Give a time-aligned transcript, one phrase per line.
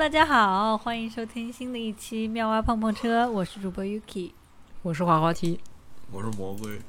[0.00, 4.30] 大家好，欢迎收听新的一期《妙蛙碰碰车》，我是主播 Yuki。
[4.80, 5.60] 我是滑滑梯，
[6.10, 6.80] 我是魔鬼，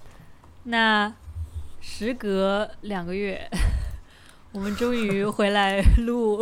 [0.63, 1.13] 那
[1.81, 3.49] 时隔两个月，
[4.53, 6.41] 我们终于回来录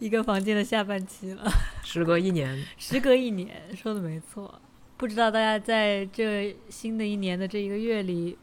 [0.00, 1.44] 一个房间的下半期了。
[1.84, 4.60] 时隔一年，时隔一年，说的没错。
[4.96, 8.36] 不知道大家在这新的一年的这一个月里，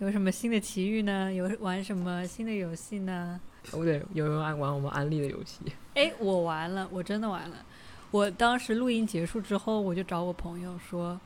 [0.00, 1.32] 有什么新的奇遇呢？
[1.32, 3.40] 有玩什么新的游戏呢？
[3.72, 5.60] 哦对，有没有爱玩我们安利的游戏？
[5.94, 7.56] 哎，我玩了，我真的玩了。
[8.10, 11.20] 我当时录音结束之后，我就找我朋友说，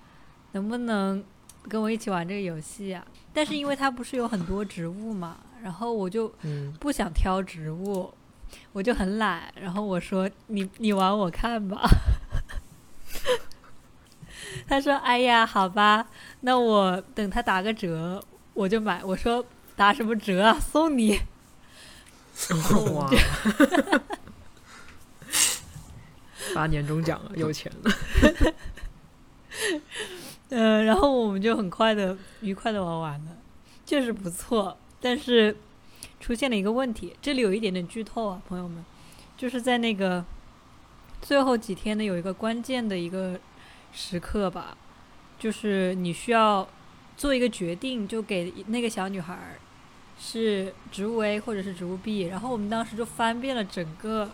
[0.52, 1.22] 能不能
[1.68, 8.12] 跟我一起玩这个游戏啊、但是因为它不是有很多植物嘛，然后我就嗯，不想挑植物，
[8.72, 9.42] 我就很懒。
[9.54, 11.82] 然后我说：“你你玩我看吧。
[14.66, 16.06] ”他说：“哎呀，好吧，
[16.40, 18.22] 那我等他打个折，
[18.54, 19.44] 我就买。”我说
[19.76, 20.58] ：“打什么折啊？
[20.58, 21.20] 送你。”
[22.94, 23.10] 哇，
[26.54, 27.90] 发年终奖了，有钱了。
[30.50, 33.36] 嗯， 然后我们就很快的、愉快的玩完了，
[33.86, 34.76] 确实不错。
[35.00, 35.56] 但是
[36.20, 38.84] 出现了一个问题，这里有一点点剧透啊，朋友们，
[39.36, 40.24] 就是在那个
[41.20, 43.38] 最后几天呢，有一个关键的一个
[43.92, 44.76] 时刻吧，
[45.38, 46.68] 就是你需要
[47.16, 49.58] 做一个决定，就给那个小女孩儿
[50.24, 54.30] 是植物 A 或者是植物 B，然后我们当时就翻遍了整个。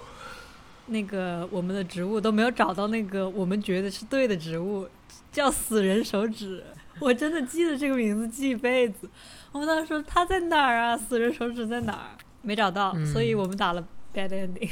[0.91, 4.89] 那个我们的植物都没有找到那个我们觉得是对的植物，
[5.30, 6.64] 叫死人手指，
[6.98, 9.06] 我真的记得这个名字记一辈子。
[9.53, 10.97] 我们当时说它在哪儿啊？
[10.97, 12.17] 死人手指在哪儿？
[12.41, 14.70] 没找到，嗯所以我们打了 bad ending。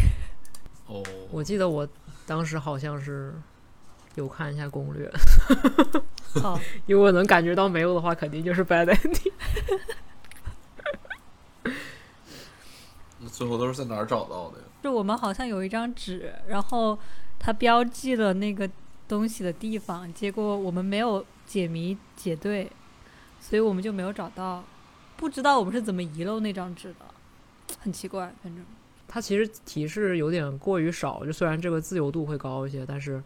[0.87, 1.87] 哦，我记得我
[2.27, 3.35] 当时好像是
[4.15, 5.13] 有看一下攻略，
[6.43, 9.33] 哦，因为我能感觉到没有的话，肯定就是 bad ending。
[13.16, 14.65] 那最后都是在哪儿找到的呀？
[14.83, 16.99] 就我们好像有一张纸，然后
[17.39, 18.69] 它标记了那个
[19.09, 22.71] 东西的地方，结果我们没有解谜解对，
[23.41, 24.65] 所以我们就没有找到，
[25.17, 27.07] 不知道我们是怎么遗漏那张纸的，
[27.81, 28.65] 很奇怪，反正。
[29.09, 33.23] 它其实提示有点过于少，就虽然这个自由度会高一些，但是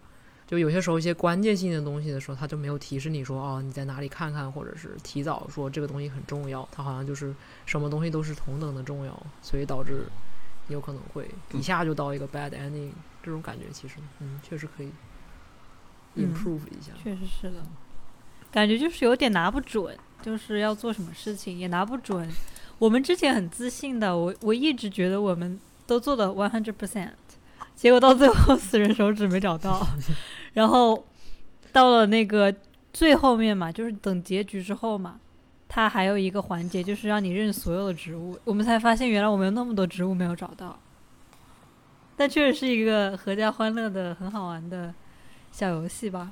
[0.50, 7.32] 就有些时候一些关键性的东西的时候，它就没有提示你说哦你在哪里看看，或者是提早说这个东西很重要，它好像就是
[7.66, 10.06] 什么东西都是同等的重要，所以导致
[10.66, 12.90] 有可能会一下就到一个 bad ending
[13.22, 14.90] 这种感觉，其实嗯确实可以
[16.16, 16.90] 嗯 improve 一下。
[17.00, 17.62] 确实是的，
[18.50, 22.28] 感觉就是有点拿不准，就是要做什么事情也拿不准。
[22.80, 27.10] 我们之前很自信的，我我一直觉得我们都做的 one hundred percent，
[27.76, 29.86] 结果到最后死人手指没找到，
[30.52, 31.04] 然后
[31.72, 32.54] 到了那个
[32.92, 35.20] 最后面嘛，就是等结局之后嘛，
[35.68, 40.78] 它还有一个环节就是让你认所有的植物，我们才发现原来我们有那么多植物没有找到。
[42.16, 44.92] 但确实是一个合家欢乐的、很好玩的
[45.52, 46.30] 小游戏吧，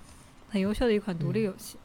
[0.51, 1.79] 很优秀的一款独立游戏。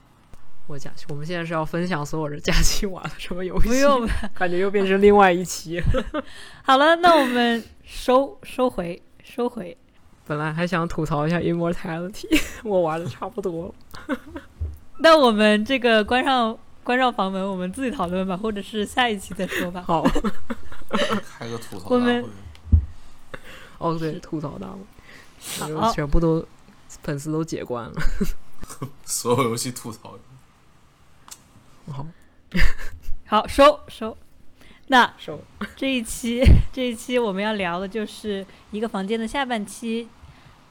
[0.67, 3.67] 我假期，我们现在是要分享所有人假期玩了什么游戏？
[3.67, 5.81] 不用，感觉又变成另外一期。
[6.63, 9.77] 好了，那我们收收回收回。
[10.25, 14.17] 本来还想吐槽一下 Immortality， 我玩的差不多了。
[14.99, 19.83] 那我们这个关上关上房门，我们自己讨论吧，或者是下一期再说吧。
[19.85, 20.03] 好，
[21.37, 22.33] 开个吐槽我们大会，
[23.79, 26.45] 哦对，吐槽大会，全部都
[27.01, 27.93] 粉丝都解关了。
[29.03, 30.17] 所有游戏吐槽。
[31.91, 32.05] 好，
[33.25, 34.17] 好，收收。
[34.87, 35.13] 那。
[35.75, 40.07] 这一期这一期我们要聊的就是一个房间的下半期，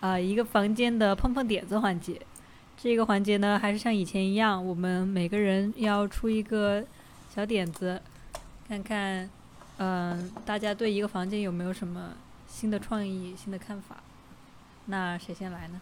[0.01, 2.21] 啊、一个房间的碰碰点子环节。
[2.77, 6.85] 这个环节呢，还是像以前一样，我们每个人要出一个
[7.33, 8.01] 小点子，
[8.69, 9.31] 看看，
[9.79, 12.11] 嗯、大家对一个房间有没有什么
[12.49, 14.03] 新的创意、新的看法。
[14.87, 15.81] 那谁先来呢？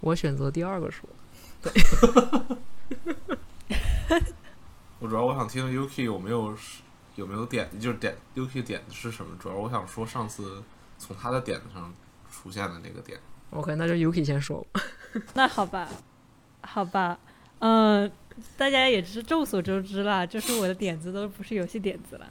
[0.00, 1.08] 我选择第二个说。
[5.00, 6.54] 我主要我想听听 Yuki 有没有
[7.16, 9.34] 有没有点，就是点 Yuki 点的是什么？
[9.40, 10.62] 主要我想说上次
[10.98, 11.92] 从他的点子上
[12.30, 13.18] 出现的那个点。
[13.50, 14.64] OK，那就 Yuki 先说。
[15.34, 15.88] 那好吧，
[16.60, 17.18] 好吧，
[17.60, 18.10] 嗯、
[18.56, 22.26] 大家也是众所周知啦，就是我的点子都不是游戏点子了。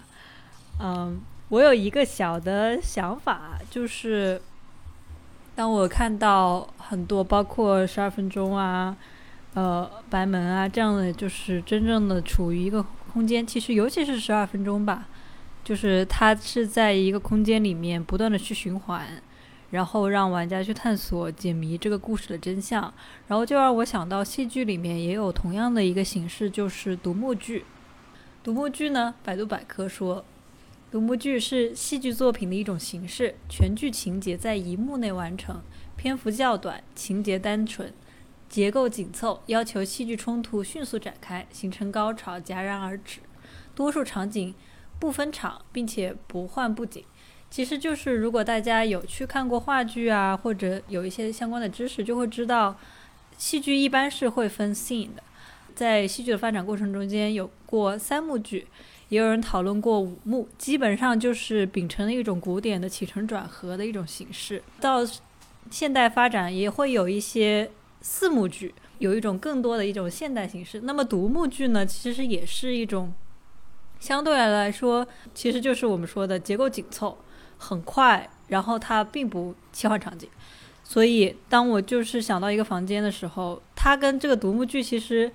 [0.79, 1.19] 嗯，
[1.49, 4.39] 我有一个小的想法，就是
[5.55, 8.95] 当我看到很多包括十二分钟啊、
[9.53, 15.07] 呃白门啊这样的，就是真正的处于一个空间，其实尤其是十二分钟吧，
[15.63, 19.21] 就是它是在一个空间里面不断的去循环。
[19.71, 22.91] 然后让玩家去探索解谜这个故事的真相，
[23.27, 27.63] 然后就让我想到戏剧里面也有同样的一个形式，就是独幕剧。
[28.41, 30.25] 独幕剧呢，百度百科说，
[30.89, 35.61] 独幕剧是戏剧作品的一种形式，全剧情节在一幕内完成，
[35.95, 37.93] 篇幅较短，情节单纯，
[38.49, 43.19] 结构紧凑，要求戏剧冲突迅速展开，形成高潮，戛然而止。
[43.75, 44.53] 多数场景
[44.99, 47.03] 不分场，并且不换布景。
[47.49, 52.77] 其实就是如果大家有去看过话剧啊，或者有一些相关的知识，就会知道，
[53.37, 55.23] 戏剧一般是会分 scene 的。
[55.73, 58.67] 在戏剧的发展过程中间，有过三幕剧。
[59.07, 64.61] 也有人讨论过五幕，基本上就是秉承了一种古典的起承转合的一种形式。
[64.79, 64.99] 到
[65.71, 70.81] 现代发展也会有一些四幕剧，有一种更多的一种现代形式。
[70.81, 73.13] 那么独幕剧呢，其实也是一种
[73.99, 77.17] 相对来来说，其实就是我们说的结构紧凑，
[77.57, 80.29] 很快，然后它并不切换场景。
[80.83, 85.31] 所以当我就是想到一个房间的时候，它跟这个独幕剧其实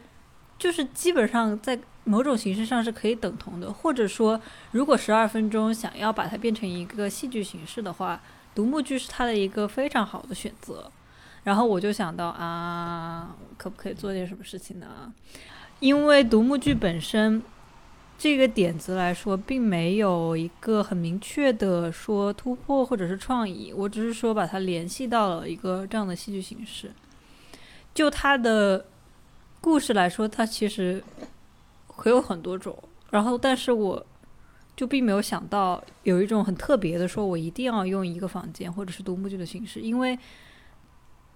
[0.58, 1.78] 就是基本上在。
[2.06, 4.38] 某种形式上是可以等同的，或者说，
[4.72, 8.20] 如果十二分钟想要把它变成一个戏剧形式的话，
[8.54, 10.92] 独幕剧是它的一个非常好的选择。
[11.44, 15.12] 然后我就想到啊，可不可以做点什么事情呢？
[15.80, 17.40] 因为独幕剧本身
[18.18, 26.90] 这个点子来说，并没有一个很明确的说突破或者是创意，我只是说把它联系到了一个这样的戏剧形式。
[27.94, 28.86] 就它的
[29.60, 31.02] 故事来说，它其实。
[31.96, 32.76] 可有很多种，
[33.10, 34.04] 然后但是我
[34.74, 40.18] 就并没有想到有一种很特别的，说我一定要用一个房间或者是独幕剧的形式，因为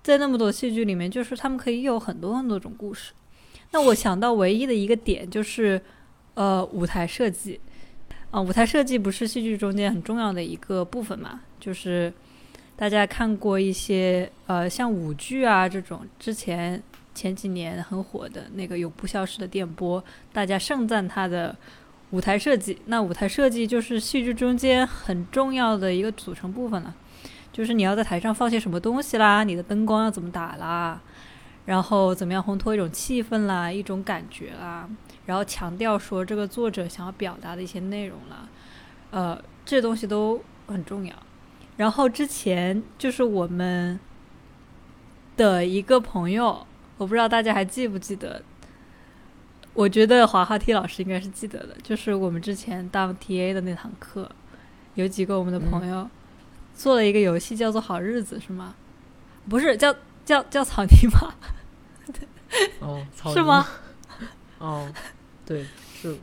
[0.08, 3.12] 在那么多戏剧里面，就是他们可以有很多很多种故事。
[3.72, 5.78] 那我想到唯一的一个点就是，
[6.32, 7.60] 呃，舞台设计，
[8.30, 11.42] 啊，舞台设计不是戏剧中间很重要的一个部分嘛？
[11.60, 12.10] 就是
[12.74, 16.82] 大家看过一些呃像舞剧啊这种之前。
[17.14, 20.00] 前几年很火的那个《永不消失的电波》，
[20.32, 21.52] 大家盛赞它的
[22.10, 22.78] 舞台设计。
[22.86, 26.94] 那舞台设计就是戏剧中间很重要的一个组成部分了，
[27.58, 31.00] 就是你要在台上放些什么东西啦，你的灯光要怎么打啦，
[31.64, 34.88] 然后怎么样烘托一种气氛啦，一种感觉啦，
[35.26, 38.48] 然后强调说这个作者想要表达的一些内容啦，
[39.10, 41.12] 呃，这东西都很重要。
[41.76, 43.98] 然后之前就是我们
[45.36, 46.64] 的一个朋友。
[46.96, 48.40] 我不知道大家还记不记得，
[49.74, 54.30] 我觉得滑滑梯老师应该是记得的，就是我们之前当 TA 的那堂课，
[54.94, 56.08] 有几个我们的朋友
[56.78, 58.74] 做了一个游戏，叫做《好日子》，是吗？
[59.48, 59.92] 不是，叫
[60.24, 61.34] 叫叫草泥马。
[62.80, 63.66] 哦，草是吗？
[64.58, 64.88] 哦，
[65.44, 65.66] 对，
[66.00, 66.16] 是。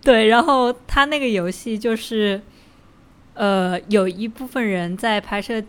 [0.00, 2.40] 对，然后他那个游戏就是，
[3.34, 5.62] 呃，有一部分人在拍摄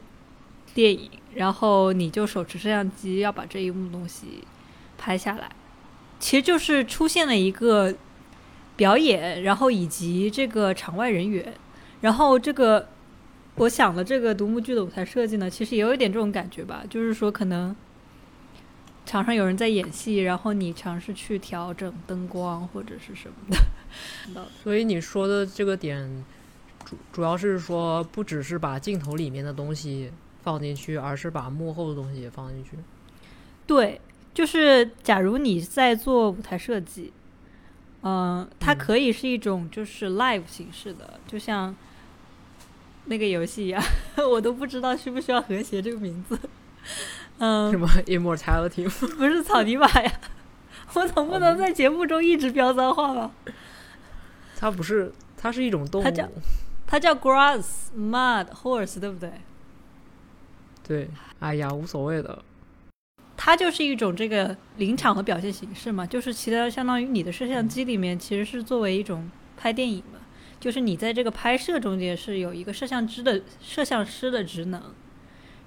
[0.74, 1.12] 电影。
[1.36, 4.44] 然后你就手持摄像机要把这一幕东西
[4.98, 5.48] 拍下来，
[6.20, 7.94] 其实就是出现了一个
[8.76, 11.54] 表演，然后以及这个场外人员，
[12.02, 12.90] 然后这个
[13.60, 17.76] 我想了这个独幕剧的舞台设计呢，其实也有一点这种感觉吧，就是说可能
[19.06, 23.56] 场上有人在演戏，然后你尝试去调整灯光或者是什么
[24.34, 24.48] 的。
[24.64, 26.26] 所以你说的这个点
[26.84, 30.12] 主主要是说不只是把镜头里面的东西。
[30.42, 32.72] 放进去，而是把幕后的东西也放进去。
[33.68, 34.00] 对，
[34.34, 37.12] 就是假如你在做舞台设计，
[38.04, 41.76] 嗯，它可以是一种就是 live 形式的，就像
[43.06, 43.84] 那个游戏一样，
[44.30, 46.40] 我都不知道需不需要和谐这个名字。
[47.40, 48.90] 嗯，什么 immortality？
[48.90, 50.12] 不是草泥马呀，
[50.94, 53.32] 我总不能在节目中一直飙脏话吧？
[54.58, 56.30] 它不是，它是一种动物，它叫
[56.86, 57.64] 它叫 grass
[57.98, 59.32] mud horse，对不对？
[60.86, 62.44] 对，哎呀，无所谓的。
[63.38, 70.19] 它就是一种这个临场和表现形式嘛，就是其他相当于你的摄像机里面其实是作为一种拍电影嘛，
[70.59, 74.81] 就是你在这个拍摄中间是有一个摄像机的摄像师的职能，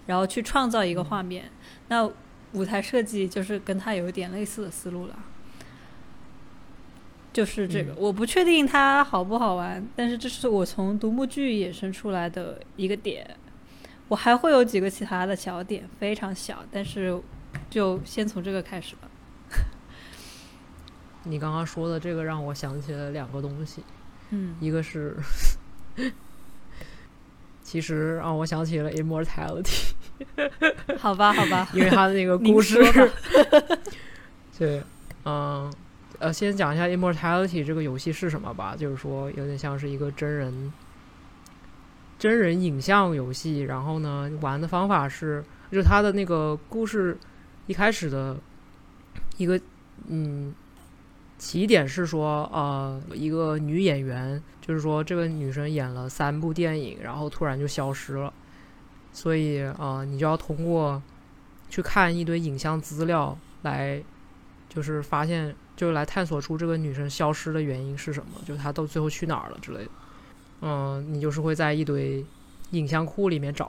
[0.07, 1.51] 然后去创造一个画面。
[1.89, 2.11] 那
[2.53, 5.19] 舞台设计就是跟它有一点类似的思路了，
[7.33, 13.37] 就是这个，我不确定它好不好玩，但是这是我从独幕剧衍生出来的一个点。
[14.09, 17.19] 我还会有几个其他的小点，非常小，但是
[17.71, 19.09] 就先从这个开始吧。
[21.25, 23.83] 你刚刚说的这个让我想起了两个东西，
[24.35, 25.17] 嗯，一个是，
[27.63, 29.93] 其实让我想起了 immortality，
[30.99, 32.79] 好吧，好吧， 因为他的那个故事，
[34.59, 34.83] 对，
[35.25, 35.73] 嗯，
[36.19, 40.73] 呃，先讲一下 immortality 这个游戏是什么吧，就是说有点像是一个真人。
[42.19, 47.19] 真人影像游戏，然后呢，玩的方法是，就他的那个故事
[47.67, 48.37] 一开始的
[49.39, 49.61] 一个，
[50.07, 50.55] 嗯，
[51.43, 58.33] 起点是说，呃，一个女演员，就是说这个女生演了三部电影，然后突然就消失了，
[59.13, 61.03] 所以呃，你就要通过
[61.69, 64.01] 去看一堆影像资料来，
[64.69, 69.91] 就是发现，就是来探索出这个女生消失的原因是什么，就她到最后去哪儿了之类的。
[70.61, 72.25] 嗯，你就是会在一堆
[72.71, 73.69] 影像库里面找，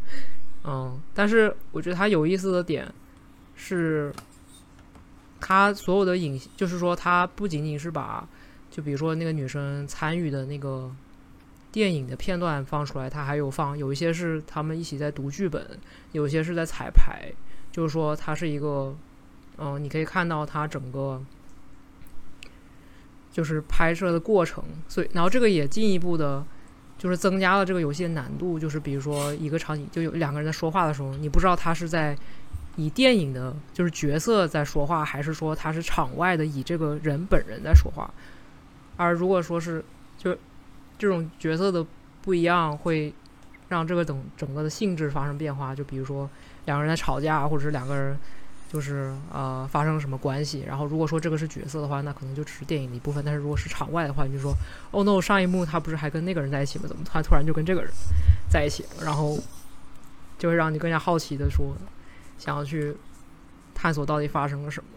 [0.64, 2.90] 嗯，但是我觉得它有意思的点
[3.54, 4.10] 是。
[5.42, 8.26] 他所有的影，就是说，他不仅仅是把，
[8.70, 10.90] 就比如说那个女生参与的那个
[11.72, 15.66] 电影的片段放出来，他还有放有一些是他们一起在读剧本，
[16.12, 17.32] 有些是在彩排，
[17.72, 18.94] 就是说，它是一个，
[19.58, 21.20] 嗯，你可以看到它整个
[23.32, 26.44] 就是拍摄的过程，所以，然后这个也进一步的，
[26.96, 32.16] 就是增加了这个游戏的难度，就是比如说一个场景就有两个人在说话的时候，你不知道他是在。
[32.76, 38.10] 以电影的，就是角色在说话，还是说他是场外的，以这个人本人在说话？
[38.96, 39.84] 而如果说是，
[40.16, 40.34] 就
[40.98, 41.84] 这种角色的
[42.22, 43.12] 不一样，会
[43.68, 45.74] 让这个整整个的性质发生变化。
[45.74, 46.28] 就比如说
[46.66, 48.16] 两个人在吵架，或者是两个人
[48.70, 50.64] 就是呃发生什么关系。
[50.66, 53.22] 然后如果说这个是角色的话，那可能就只是电影的一部分。
[53.24, 54.54] 但是如果是场外的话，你就说
[54.92, 56.86] 哦，no，上一幕他不是还跟那个人在一起吗？
[56.88, 57.90] 怎么他突然就跟这个人
[58.48, 58.84] 在一起？
[59.02, 59.38] 然后
[60.38, 61.74] 就会让你更加好奇的说。
[62.42, 62.92] 想要去
[63.72, 64.88] 探索到底发生了什么，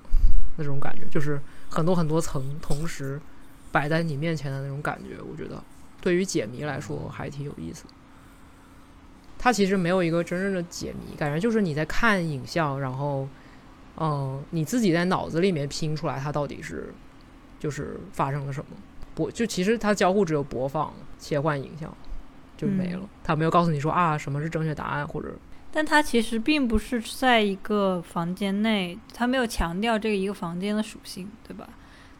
[0.58, 3.22] 那种感觉就是很多很多层同时
[3.72, 5.22] 摆在你面前的那种感觉。
[5.22, 5.64] 我觉得
[6.02, 7.86] 对于解谜来说还挺有意思。
[9.38, 13.28] 它其实没有一个真正的解谜，感觉就是你在看影像，然后
[13.98, 16.92] 嗯，你自己在脑子里面拼出来它到底是
[17.60, 18.72] 就是发生了什么。
[19.14, 21.96] 播就其实它交互只有播放、切换影像
[22.58, 25.36] 就没了，它没有告诉你说啊什么是正确答案或者。
[25.76, 31.68] 但它其实并不是在一个房间内，它没有强调这个一个房间的属性，对吧？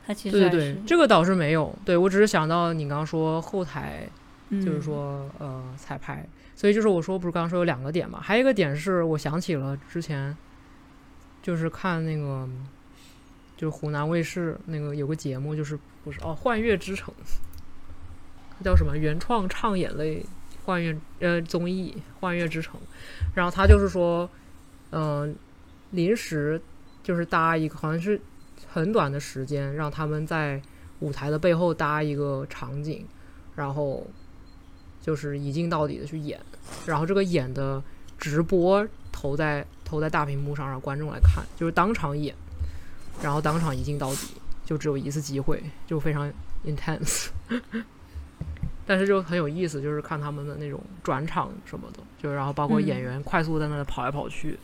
[0.06, 1.74] 它其实对对对，这个倒是没有。
[1.86, 4.10] 对我只是想到你刚刚说后台，
[4.52, 8.20] 就是说呃彩排，所以就是我说不是刚刚说有两个点嘛？
[8.22, 10.36] 还有一个点是我想起了之前
[11.42, 12.46] 就是看那个
[13.56, 17.14] 就是湖南卫视那个有个节目，就是不是哦《幻乐之城》，
[18.66, 20.26] 叫什么原创唱眼泪。
[20.66, 22.80] 幻乐呃综艺《幻乐之城》，
[23.36, 24.28] 然后他就是说，
[24.92, 25.36] 嗯，
[25.92, 26.60] 临时
[27.04, 28.20] 就是搭一个，好像是
[28.68, 30.60] 很短的时间，让他们在
[31.02, 33.06] 舞台的背后搭一个场景，
[33.56, 34.06] 然后
[35.00, 36.40] 就是一镜到底的去演，
[36.88, 37.82] 然后这个演的
[38.18, 42.34] 直播投在投在大屏幕上，让观众来看，就是当场演，
[43.22, 44.30] 然后当场一镜到底，
[44.66, 46.34] 就只有一次机会，就非常
[46.66, 47.28] intense。
[48.88, 54.60] 但是就很有意思，就是看他们的那种转场什么的，就然后包括演员快速在那跑来跑去，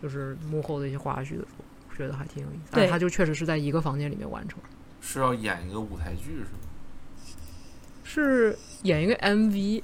[0.00, 2.70] 就是幕后的一些花絮的时候，觉得还挺有意思。
[2.70, 4.60] 但他就确实是在一个房间里面完成。
[5.00, 6.60] 是要演一个舞台剧是吗？
[8.04, 9.82] 是演一个 MV，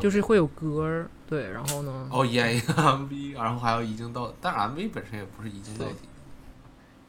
[0.00, 2.08] 就是会有歌儿，对，然后呢？
[2.12, 5.94] 哦，演一个 MV，然后还要一镜到，但 MV 本身也不是一镜到底。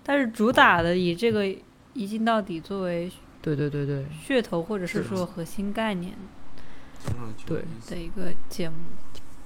[0.01, 1.45] 但是主打的以这个
[1.93, 3.11] 一镜到底作为。
[3.55, 6.13] 对对对对，噱头或者是说核心概念，
[7.45, 8.75] 对的一个节目，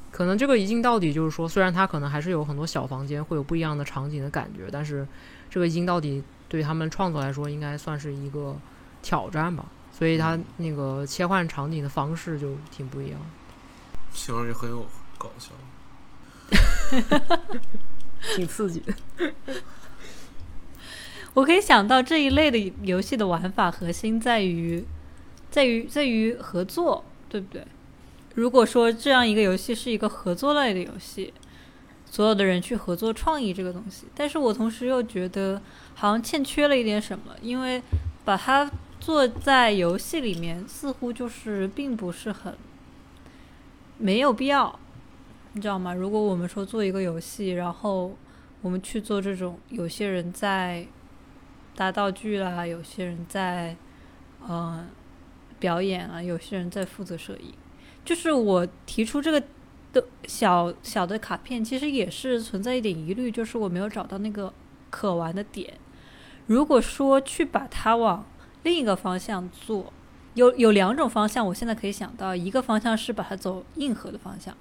[0.10, 5.08] 可能这个一镜到底就是说，虽然它可能还是有很多小房间会有不一样的场景的感觉，但是
[5.52, 8.58] 这个一镜到底对他们创作来说应该算是一个
[9.04, 13.20] 挑战吧，所以它那个切换场景的方式就挺不一样，
[14.14, 14.84] 听上去很有
[15.20, 15.52] 搞笑，
[18.36, 18.82] 挺刺激。
[21.34, 24.86] 我可以想到这一类的游戏的玩法核心在于，
[25.50, 27.66] 在于在于合作，对不对？
[28.36, 31.34] 如果说这样一个游戏是一个合作类的游戏，
[32.06, 35.62] 所有的人去合作创意这个东西，但是我同时又觉得
[35.96, 37.82] 好像欠缺了一点什么，因为
[38.26, 38.70] 把它
[39.00, 42.58] 做在游戏里面，似乎就是并不是很
[43.98, 44.78] 没有必要，
[45.54, 45.94] 你知道吗？
[45.94, 48.18] 如果我们说做一个游戏，然后
[48.62, 50.86] 我们去做这种有些人在。
[51.76, 53.76] 搭道具啦，有些人在，
[54.48, 54.88] 嗯，
[55.60, 57.54] 表演啊，有些人在负责摄影。
[58.04, 59.42] 就是我提出这个
[59.94, 64.54] 的小小的卡片，其实也是存在一点疑虑，就是我没有找到那个
[64.90, 65.74] 可玩的点。
[66.48, 68.26] 如果说去把它往
[68.64, 69.94] 另一个方向做，
[70.34, 74.56] 有有两种方向，我现在可以想到，一个方向是把它走硬核的方向，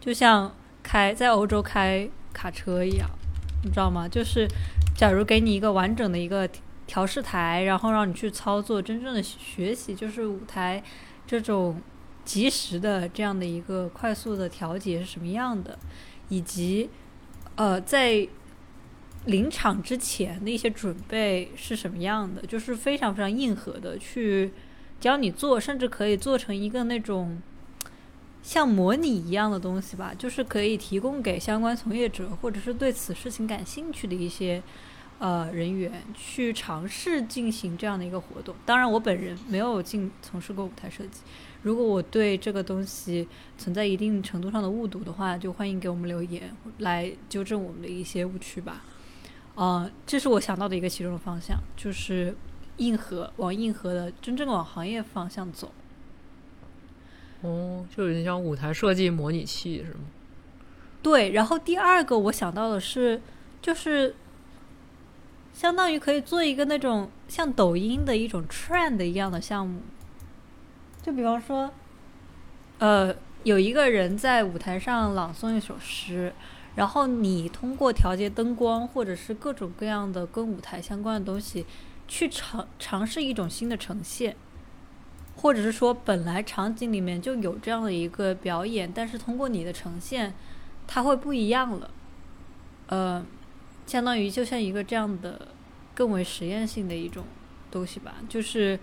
[0.00, 0.52] 就像
[0.82, 3.08] 开在欧洲开卡车一样，
[3.62, 4.08] 你知道吗？
[4.08, 4.48] 就是。
[5.00, 6.46] 假如给你一个完整的一个
[6.86, 10.84] 调试台，然后让你去操作，真正的学习就是舞台
[11.26, 11.80] 这种
[12.22, 15.78] 及时的这样的一个快速的调节是什么样的，
[16.28, 16.90] 以及
[17.54, 18.28] 呃，在
[19.24, 24.52] 临场之前的一些准备是什么样的，就是非常非常硬核的去
[25.00, 27.40] 教你做，甚至可以做成一个那种
[28.42, 34.62] 像模拟一样的东西吧，就是可以提供给相关从业者或者是对此事情感兴趣的一些
[35.20, 38.52] 呃人员去尝试进行这样的一个活动。
[38.66, 41.20] 当然，我本人没有进从事过舞台设计。
[41.62, 48.82] 如果我对这个东西存在一定程度上的误读的话，就欢迎给我们留言来纠正我们的一些误区吧。
[49.56, 52.34] 呃，这是我想到的一个其中的方向，就是
[52.78, 55.70] 硬核往硬核的真正往行业方向走。
[57.42, 60.00] 哦，就有点像舞台设计模拟器是吗？
[61.02, 63.20] 对，然后第二个我想到的是，
[63.60, 64.14] 就是
[65.52, 69.80] 相当于可以做一个那种像抖音的一种 trend 一样的项目，
[71.02, 71.70] 就比方说，
[72.78, 76.32] 呃，有一个人在舞台上朗诵一首诗，
[76.76, 81.66] 然后你通过调节灯光或者是各种各样的跟舞台相关的东西，
[82.08, 84.36] 去尝尝试一种新的呈现。
[85.36, 90.34] 或者是说，本来场景里面就有这样的一个表演，但是通过你的呈现，
[90.86, 91.90] 它会不一样了。
[92.88, 93.24] 呃，
[93.90, 95.48] 相当于就像一个这样的
[95.94, 97.24] 更为实验性的一种
[97.72, 98.78] 东西吧，就是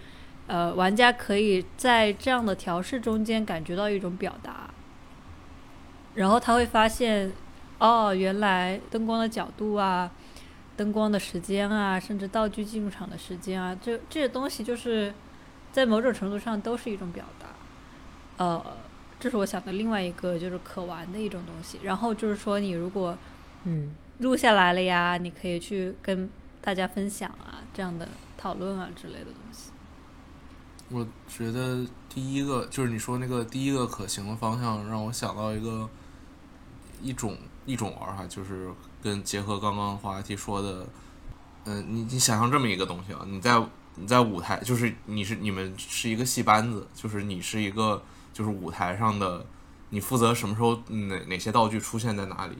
[0.47, 4.69] 呃，玩家可以在这样的调试中间感觉到一种表达，
[6.15, 7.31] 然后他会发现，
[7.79, 10.11] 哦，原来灯光的角度啊，
[10.75, 15.13] 灯光的时间啊，甚至道具进入场的时间啊，这这些东西就是。
[15.69, 17.45] 在某种程度上都是一种表达，
[18.43, 18.77] 呃，
[19.19, 21.77] 这是我想的另外一个就是可玩的一种东西。
[21.83, 23.15] 然后就是说，你如果
[23.65, 26.29] 嗯录下来了呀，你可以去跟
[26.61, 28.07] 大家分享啊，这样的
[28.37, 29.71] 讨论啊之类的东西。
[30.89, 35.89] 我觉得第一个就是你说那个第一个可行的方向，让我想到一个
[37.01, 38.71] 一种一种玩法，就是
[39.01, 40.87] 跟结合刚刚话题说的，
[41.65, 43.63] 嗯，你你想象这么一个东西啊，你在。
[43.99, 47.99] 你在舞台，就是你是你们是一个戏班子，就是你是一个
[48.31, 49.43] 就是舞台上的，
[49.89, 52.55] 你负责什么时候哪哪些道具出现在哪里，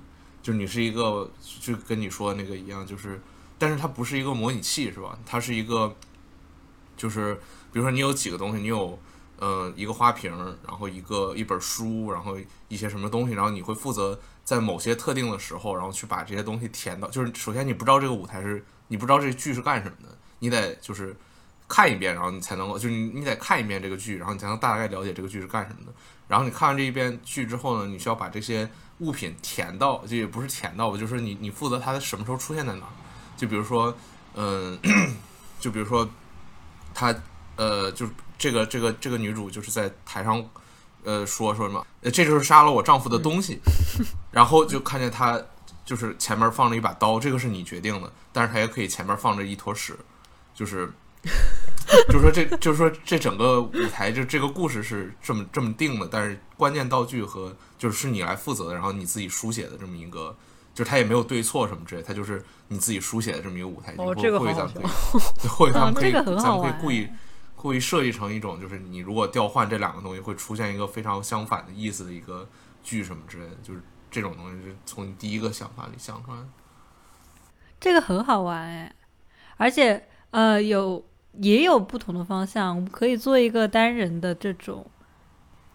[0.48, 1.30] 就你是一个
[1.60, 3.20] 就跟你说的那个一样，就是
[3.60, 5.20] 但是它不是一个模拟器是吧？
[5.26, 5.94] 它是一个
[6.96, 7.36] 就是
[7.74, 8.98] 比如说你有几个东西，你有
[9.40, 10.32] 呃一个花瓶，
[10.66, 12.38] 然后一个一本书，然后
[12.70, 21.14] 一些什么东西，然后你会负责在某些特定的时候，然后去把这些东西填到，就是首先你不知道这个舞台是你不知道这剧是干什么的，你得就是。
[21.70, 25.92] 看一遍，然后你才能够，就是你你得看一遍这个剧，然后你才能大概了解这个剧是干什么的。
[26.26, 32.92] 然后你看完这一遍剧之后呢，你需要把这些物品填到，就也不是填到吧，就是你你负责它什么时候出现在哪儿。
[33.36, 33.96] 就比如说，
[34.34, 34.78] 嗯，
[35.60, 36.10] 就比如说，
[36.94, 37.14] 他
[37.56, 40.44] 呃，就是这个这个这个女主就是在台上
[41.04, 43.60] 呃说说什么，这就是杀了我丈夫的东西，
[44.32, 45.40] 然后就看见他
[45.86, 49.98] 就是前面放着一把刀，这个是你决定的，但是他也可以前面放着一坨屎，
[50.56, 50.92] 就是。
[52.10, 60.36] 就是说，这就是说，这整个舞台就这个故事是这么这么定的，但是关键道具和就是是你来负责的，然后你自己书写的这么一个，
[60.74, 63.94] 就是他也没有对错什么之类，他就是你自己书写的这么一个舞台。
[63.98, 64.68] 哦，这个好好笑。
[65.50, 67.08] 或者他们可以， 咱们可以故意
[67.56, 72.48] 故意设计成一种，就是你如果调换这两个东西，会出现一个非常相反的意思的一个
[72.84, 76.48] 剧什么之类的，就是这种东西是从你第一个想法里想出来的。
[77.80, 78.94] 这个很好玩哎，
[79.56, 81.06] 而且呃有。
[81.42, 84.86] 也有不同的方向，我们可以做一个单人的这种，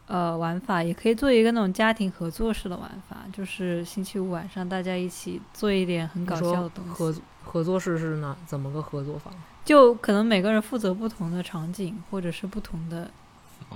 [0.06, 6.90] 呃，玩法，也可以做一个那种家庭合作式的玩法，就是星期五晚上大家一起做一点很搞笑的东西。
[6.90, 8.36] 合合作式是哪？
[8.46, 9.30] 怎么个合作法？
[9.64, 13.10] 就可能每个人负责不同的场景，或者是不同的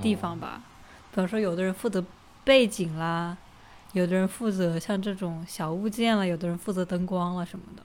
[0.02, 0.62] 地方吧。
[1.12, 2.04] 比方说，有的人负责
[2.44, 3.36] 背景啦，
[3.92, 7.82] 有的人负责像这种小物件了，有的人负责灯光了什么的。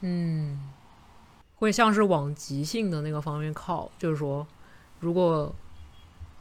[0.00, 0.58] 嗯。
[1.56, 4.46] 会像是往即兴的那个方面靠，就是说，
[5.00, 5.54] 如果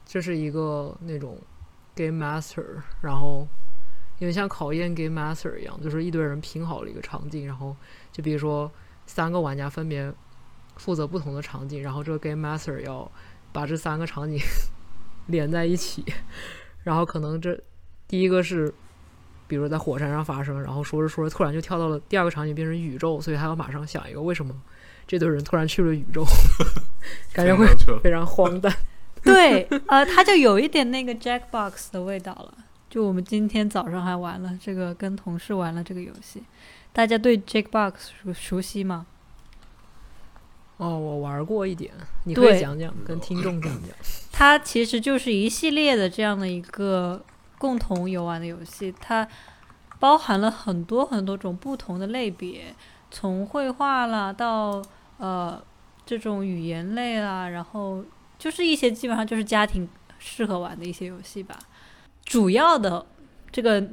[0.05, 1.37] 这是一个那种
[1.95, 2.63] game master，
[3.01, 3.47] 然后
[4.19, 7.75] 因为像考验 game master 一样，就是一堆人拼好了一个场景，然后
[8.11, 8.69] 就比如说
[9.05, 10.13] 三个玩家分别
[10.75, 13.09] 负责不同的场景，然后这个 game master 要
[13.53, 14.37] 把这三个场景
[15.27, 16.03] 连在一起，
[16.83, 17.57] 然后可能这
[18.07, 18.73] 第一个是
[19.47, 24.53] 比如在火山上发生，然后说着说着突然就跳到了第二个场景变成宇宙，所以他要马上想一个为什么。
[25.07, 26.25] 这堆人突然去了宇宙，
[27.33, 27.67] 感觉会
[28.01, 28.73] 非常荒诞。
[29.23, 32.53] 对，呃，它就有一点那个 Jackbox 的味道了。
[32.89, 36.43] 就我们今天早上还玩了这个，跟同事玩了这个游戏。
[36.93, 39.05] 大家对 Jackbox 熟熟悉吗？
[40.77, 41.91] 哦，我玩过一点，
[42.23, 43.91] 你可以讲讲，跟听众讲讲。
[44.31, 47.23] 它其实就是一系列的这样的一个
[47.57, 49.27] 共同游玩的游戏，它。
[49.97, 52.75] 包含了很多很多种不同的类别，
[53.09, 54.83] 从绘画啦到
[55.17, 55.61] 呃
[56.05, 58.03] 这种语言类啊，然后
[58.37, 59.87] 就是一些基本上就是家庭
[60.19, 61.57] 适合玩的一些游戏吧。
[62.23, 63.05] 主要的
[63.51, 63.83] 这个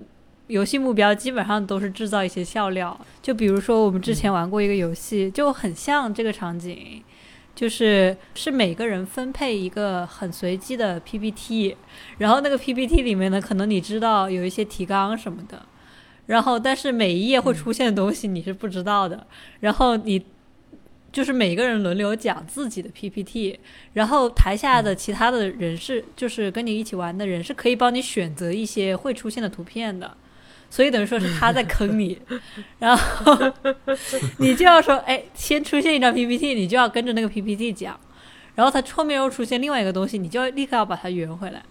[0.47, 7.03] 游戏目标基本上都是制造一些笑料，就比如说我们之前玩过一个游戏，就很像这个场景。
[7.55, 11.77] 就是是每个人分配一个很随机的 PPT，
[12.17, 15.63] 然后那个 PPT 里面呢，可能你知道有一些提纲什么的，
[16.25, 19.27] 然后但是每一页会出现的东西你是不知道的，
[19.61, 20.25] 然后你
[21.13, 23.61] 就是每个人轮流讲自己的 PPT，
[23.93, 30.17] 然后台下的其他的人是就是跟你一起玩的人是可以帮你选择一些会出现的图片的。
[30.71, 32.19] 所以等于说是他在坑你，
[32.81, 33.37] 然后
[34.39, 38.01] 你就要说，哎，先出现一张 PPT，你就要跟着那个 PPT 讲，
[38.55, 41.63] 然后他后面又出现另外一个东西，你就立刻要把它圆回来，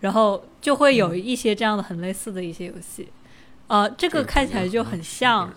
[0.00, 3.08] 然后就会有一些这样的很类似的一些游戏，
[3.66, 5.50] 呃，这个看起来就很像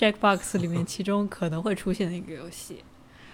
[0.00, 2.82] Jackbox 里面其中可能会出现的一个游戏，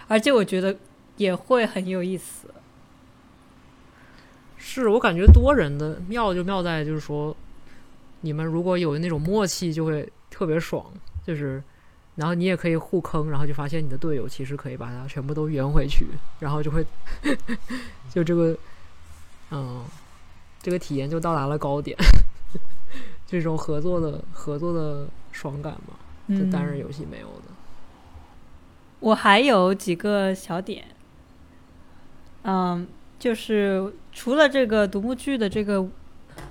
[0.09, 0.77] 而且我觉得
[1.17, 2.49] 也会很有意思。
[4.57, 7.37] 是我感觉多人的妙就妙在就是说。
[8.23, 10.85] 你们如果有那种默契，就会特别爽。
[11.25, 11.63] 就是，
[12.17, 16.09] 然后你也可以互坑，然后就发现你的队友其实可以把它全部都圆回去，
[16.41, 16.85] 然后就会，
[18.11, 18.57] 就这个，
[19.51, 19.85] 嗯，
[20.61, 21.97] 这个体验就到达了高点。
[23.29, 25.95] 这种合作的合作的爽感嘛，
[26.29, 27.43] 就单人游戏没有的。
[29.01, 30.85] 我还有几个小点，
[32.43, 32.87] 嗯，
[33.19, 35.89] 就是除了这个独幕剧的这个。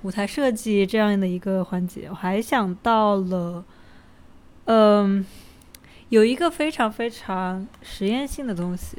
[0.01, 3.63] 舞台设计这样的一个环节，我还想到了，
[4.65, 5.23] 嗯，
[6.09, 8.97] 有一个非常非常实验性的东西，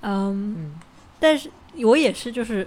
[0.00, 0.72] 嗯，
[1.20, 1.48] 但是
[1.84, 2.66] 我也是就是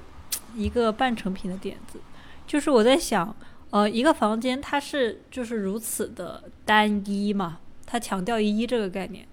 [0.55, 1.99] 一个半成品的点子，
[2.47, 3.35] 就是我在想，
[3.75, 9.27] 呃，一个房间它是就是如此的单一嘛，它强调一这个概念，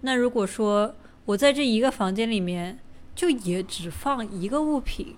[0.00, 2.76] 那如果说我在这一个房间里面
[3.14, 5.14] 就也只放一个物品。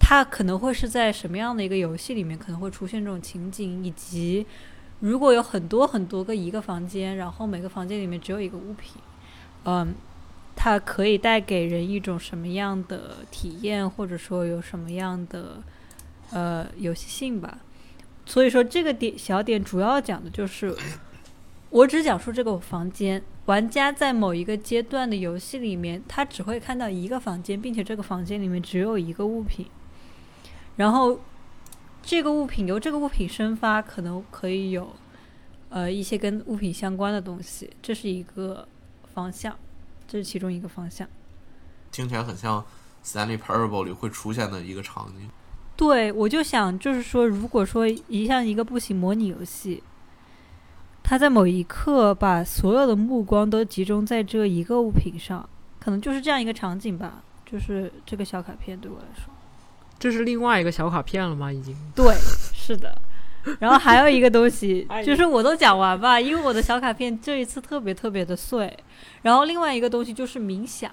[0.00, 4.44] 它可能会是在什么样的一个游戏里面可能会出现这种情景，以及
[4.98, 9.00] 如果有很多很多个一个房间，然后每个房间里面只有一个物品，
[9.64, 9.94] 嗯，
[10.56, 15.62] 它可以带给人一种什么样的体验，或者说有什么样的
[16.32, 17.58] 呃游戏性吧。
[18.24, 20.74] 所以说这个点小点主要讲的就是，
[21.70, 29.66] 我只讲述这个房间，玩家在某一个阶段的游戏里面，他只会看到一个房间，并且这个房间里面只有一个物品。
[30.76, 31.20] 然后，
[32.02, 34.94] 这个物品由这个物品生发，可能可以有，
[35.68, 38.66] 呃，一些跟物品相关的东西，这是一个
[39.12, 39.54] 方向，
[40.06, 41.06] 这是其中一个方向。
[41.90, 42.62] 听起来很像
[43.04, 45.28] 《Stanley Parable》里会出现的一个场景。
[45.82, 49.82] 对，我就想，就是说，如果说一像一个步行模拟游戏，
[51.02, 55.48] 它在某一刻把所有的目光都集中在这一个物品上，
[55.80, 57.24] 可能就是这样一个场景吧。
[57.44, 59.34] 就是这个小卡片对我来说。
[59.98, 61.52] 这是另外一个小卡片了吗？
[61.52, 62.14] 已经对，
[62.54, 62.96] 是的。
[63.58, 68.72] 然后还有一个东西， 就是我都讲完吧，因为我的小卡片这一次特别特别的碎。
[69.22, 70.92] 然后另外一个东西就是冥想。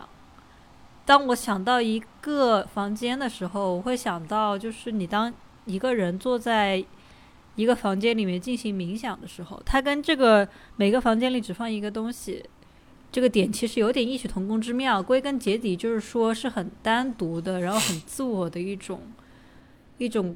[1.09, 5.33] 当我想到一个房间的时候，我会想到，就是你当
[5.65, 6.85] 一个人坐在
[7.55, 12.45] 一个房间里面进行冥想的时候，它跟这个每个房间里只放一个东西。
[13.11, 19.01] 这个点其实有点异曲同工之妙，归根结底就是说是很单独的，然后很自我的一种
[19.97, 20.35] 一种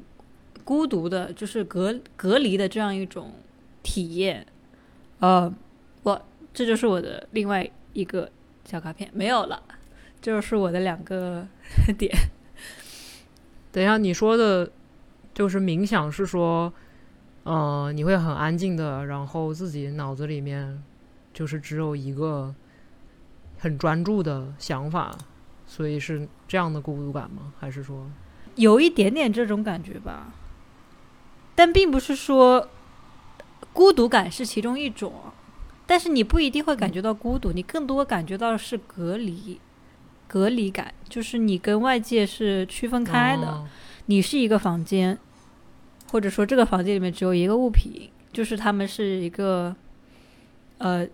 [0.64, 3.32] 孤独的，就是隔隔离的这样一种
[3.84, 4.44] 体验。
[5.20, 5.54] 呃，
[6.02, 6.20] 我
[6.52, 8.28] 这就是我的另外一个
[8.64, 9.62] 小卡片，没有了，
[10.24, 11.46] 就是我的两个
[11.98, 12.10] 点。
[13.70, 14.72] 等一下，你说的
[15.34, 16.72] 就是冥想，是说，
[17.42, 20.82] 呃，你会很安静的，然后自己脑子里面
[21.34, 22.54] 就是只有一个。
[23.56, 25.16] 很专注的想法，
[25.64, 27.54] 所以是这样的孤独感吗？
[27.58, 28.10] 还是说
[28.56, 30.34] 有一点点这种感觉吧？
[31.54, 32.68] 但并不是说
[33.72, 35.14] 孤独感是其中一种，
[35.86, 39.58] 但是你不一定会感觉到孤独，你更多感觉到是隔离、
[40.26, 43.64] 隔离感，就是你跟外界是区分开的。
[44.06, 45.18] 你是一个房间，
[46.10, 49.74] 或者说这个房间里面只有一个物品，就是他们是一个
[50.78, 51.06] 呃。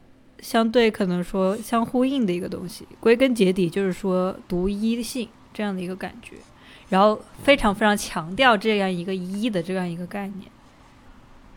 [0.42, 6.36] 相对可能说相呼应的一个东西，归根结底就是说独一性这样的一个感觉，
[6.88, 10.50] 然后非常非常强调这样一个一的这样一个概念。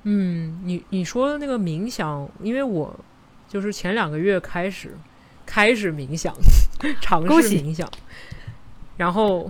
[0.03, 2.93] 嗯，你你说的那个冥想，因为我
[3.47, 4.97] 就是前两个月开始
[5.53, 6.33] 开始冥想，
[6.99, 7.87] 尝试冥想，
[8.97, 9.47] 然后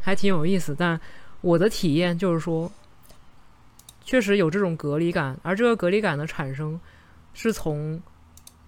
[0.00, 0.98] 还挺有意思，但
[1.42, 2.72] 我的体验就是说，
[4.02, 6.80] 确实有这种隔离感，而这个隔离感的产生
[7.34, 8.00] 是从，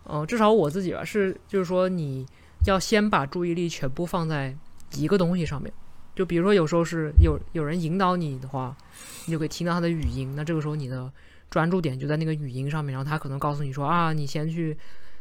[0.04, 2.26] 呃，至少我自己吧，是就是说你
[2.66, 4.54] 要先把注意力全部放在
[4.96, 5.72] 一个东西上面。
[6.14, 8.76] 就比如说有时候是有有人引导你的话，
[9.24, 11.10] 你就可以听到他的语音，那这个时候你的
[11.48, 14.76] 专注点就在那个语音上面，然后他可能告诉你说啊，你先去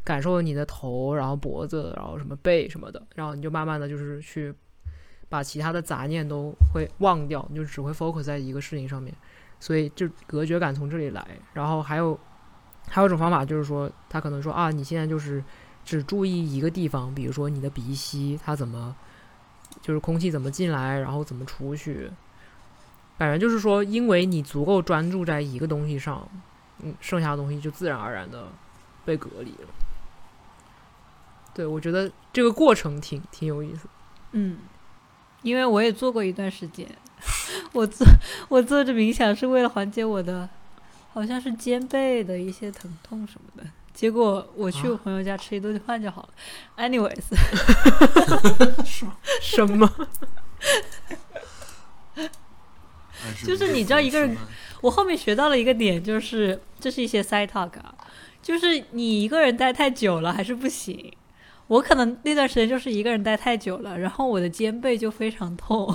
[0.06, 4.54] 感受你的头，然后脖子，然后什么背什么的，然后你就慢慢的就是去
[5.28, 9.14] 把其他的杂念都会忘掉，你就只会 focus 在一个事情上面。
[9.60, 12.20] 所以就隔绝感从这里来，然后还有
[12.88, 15.44] 还有一种方法就是说，他可能说啊，你现在就是
[15.84, 18.96] 只注意一个地方，比如说你的鼻息，它怎么
[19.82, 22.12] 就是空气怎么进来，然后怎么出去。
[23.18, 26.30] 反正就是说，因为你足够专注在一个东西上，
[26.84, 28.50] 嗯，剩下的东西就自然而然的
[29.06, 29.70] 被隔离了。
[31.56, 33.88] 对，我觉得这个过程挺挺有意思。
[34.34, 34.60] 嗯，
[35.42, 36.86] 因为我也做过一段时间。
[37.72, 38.06] 我做
[38.50, 40.48] 我做这冥想是为了缓解我的，
[41.14, 43.68] 好像是肩背的一些疼痛什么的。
[43.94, 46.30] 结果我去我朋友家吃一顿饭就好了。
[46.78, 47.24] Anyways，
[49.42, 49.90] 什么？
[53.44, 54.38] 就是你知道一个人，
[54.82, 57.96] 我后面学到了一个点，就是这是一些 side talk 啊，
[58.42, 61.12] 就是你一个人待太久了还是不行。
[61.68, 65.88] 我可能那段时间就是一个人待太久了，然后我的肩背就非常痛。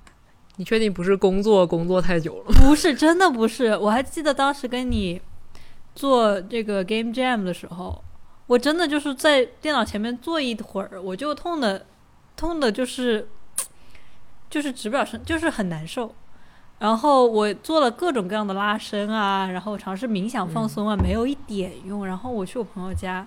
[0.56, 2.52] 你确定不是工作工作太久了？
[2.60, 3.76] 不是，真的不是。
[3.76, 5.20] 我还记得当时跟你
[5.94, 8.04] 做这个 Game Jam 的时候，
[8.46, 11.86] 我真的就是在电脑前面坐一会儿，我就痛的，
[12.36, 13.28] 痛的就是
[14.48, 16.14] 就是直不了身，就是很难受。
[16.78, 22.06] 然后我做了各种各样的拉伸啊，然后尝试冥想放松啊，没有一点用。
[22.06, 23.26] 然后我去我朋友家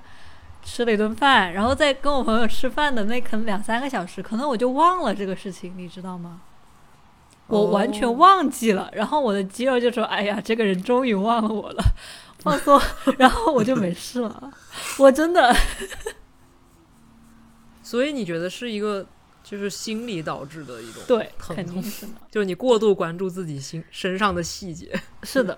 [0.70, 6.42] 吃了一顿饭，然后在跟我朋友吃饭的那可能两三个小时，可能我就忘了这个事情，你知道吗？
[7.48, 11.84] 我完全忘记了，然后我的肌肉就说：“哎呀，这个人终于忘了我了，
[12.44, 12.78] 放松。
[13.18, 14.52] ”然后我就没事了。
[15.00, 15.56] 我真的，
[17.82, 19.08] 所以你觉得是一个
[19.42, 24.94] 就是心理导致的一种对，肯定是的，就是你过度关注自己心身上的细节。
[25.24, 25.58] 是的，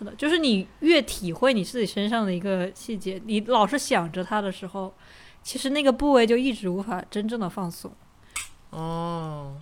[0.00, 4.92] 是的，就是你越体会你自己身上的一个细节，你老是想着它的时候，
[5.42, 7.92] 其实那个部位就一直无法真正的放松。
[8.70, 9.56] 哦。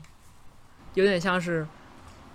[0.94, 1.64] 有点像是，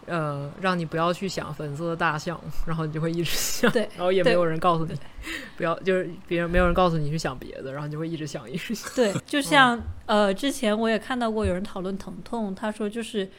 [0.06, 4.96] 呃，让你不要去想粉色的大象，然后你就会一直想，对，然后也没有人告诉你
[5.58, 8.90] 不要，就是别人没有人告诉你去想别的，然后你就会一直想，一直想。
[8.96, 13.30] 对，就像呃，之前我也看到过有人讨论疼痛，他说就是，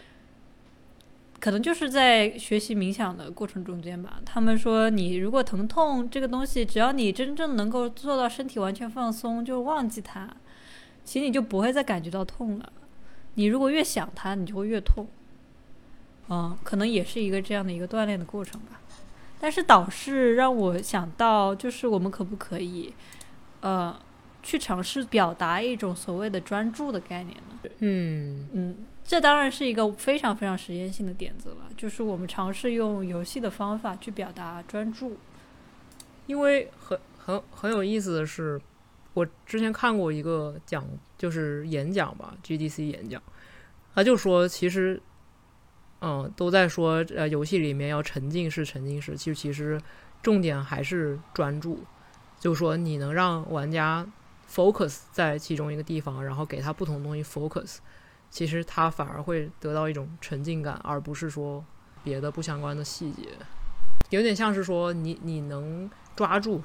[1.45, 4.19] 可能就是在学习冥想的过程中间吧。
[4.25, 10.27] 他们说，你如果疼痛这个东西，只要你真正能够做到身体完全放松，就忘记它，
[11.05, 12.73] 其实你就不会再感觉到痛了。
[13.35, 15.07] 你如果越想它，你就会越痛。
[16.31, 18.81] 嗯，可能也是一个这样的一个锻炼的过程吧。
[19.39, 22.95] 但是导师让我想到，就是我们可不可以，
[23.61, 23.95] 呃，
[24.43, 27.71] 去尝试表达一种所谓的专注的概念呢？
[27.81, 31.69] 嗯嗯，这当然是一个非常非常实验性的点子了。
[31.77, 35.17] 就是我们尝试用游戏的方法去表达专注，
[36.27, 38.61] 因为很很很有意思的是，
[39.13, 40.87] 我之前看过一个讲。
[41.17, 43.23] 就是演讲吧，GDC 演讲，
[43.95, 45.01] 他就说，其实，
[46.03, 49.81] 嗯，都在说，呃，游戏里面要沉浸式，沉浸式，其实其实
[50.21, 51.83] 重点还是专注，
[52.39, 54.07] 就说你能让玩家
[54.51, 57.79] focus 在其中一个地方，然后给他不同的东西 focus，
[58.35, 61.65] 其实他反而会得到一种沉浸感，而不是说
[62.03, 63.29] 别的不相关的细节，
[64.11, 66.61] 有点像是说你你能抓住。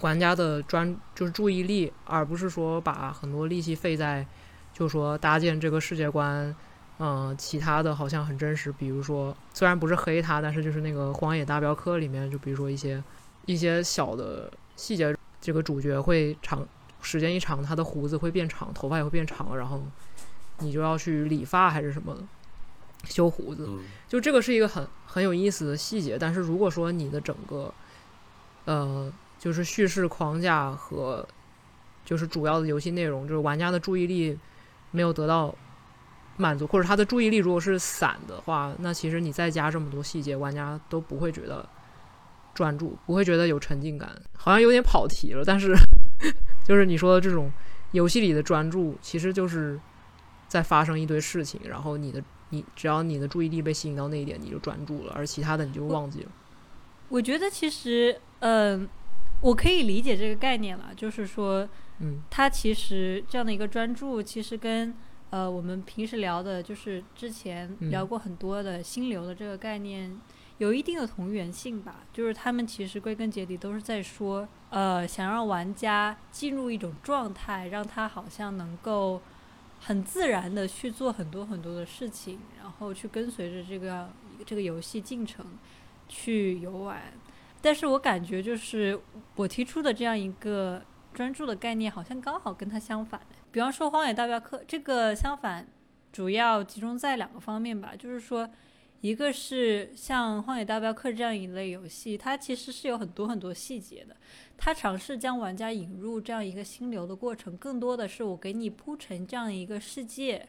[0.00, 4.24] 玩家的专就是注意力，而不是说把很多力气费在，
[4.72, 6.54] 就是说搭建这个世界观，
[7.00, 8.70] 嗯，其他的好像很真实。
[8.70, 13.02] 比如说，虽然不是黑他，但是就是那个《荒野大镖客》里面，就比如说一些
[13.46, 16.64] 一些小的细节，这个主角会长
[17.00, 19.82] 时间一长，他的胡子会变长，头发也会变长，然后
[20.58, 22.16] 你就要去理发还是什么
[23.04, 23.68] 修胡子，
[24.08, 26.18] 就这个是一个很很有意思的细节。
[26.18, 27.72] 但是如果说你的整个，
[28.64, 29.12] 呃。
[29.42, 31.26] 就是叙事框架和
[32.04, 34.38] 就是主要的游戏内容，就是玩家的注意力
[34.92, 35.52] 没有得到
[36.36, 41.68] 满足，或者他的注意力如果是散的话，那其实你再加这么多细节，玩家都不会觉得
[42.54, 44.08] 专注，不会觉得有沉浸感。
[44.36, 45.74] 好像有点跑题了，但是
[46.64, 47.50] 就是你说的这种
[47.90, 49.76] 游戏里的专注，其实就是
[50.52, 56.30] 在发生一堆事情，然后你的你只要你的注意力被吸引到那一点，你就专注了，而其他的你就忘记了。
[57.08, 58.88] 我觉得其实，嗯。
[59.42, 64.94] 我可以理解这个概念了，就是说，嗯，它其实这样的一个专注，其实跟
[65.30, 70.16] 呃我们平时聊的，就是之前聊过很多的心流的这个概念
[70.58, 79.20] 有一定的同源性吧，就是他们其实归根结底都是在说，呃，想让玩家进入一种状态，让他好像能够
[79.84, 84.10] 很自然的去做很多很多的事情，然后去跟随着这个
[84.46, 85.44] 这个游戏进程
[86.08, 87.12] 去游玩。
[87.60, 88.98] 但是我感觉就是
[89.36, 93.20] 我提出的这样一个专注的概念，好像刚好跟它相反。
[93.50, 95.66] 比方说《荒野大镖客》这个相反，
[96.12, 98.48] 主要集中在两个方面吧，就是说。
[99.02, 104.16] 一个是像《荒野大镖客》这样一类游戏，它其实是有很多很多细节的。
[104.56, 110.48] 它尝试将玩家引入这样一个心流的过程，更多的是我给你铺成这样一个世界，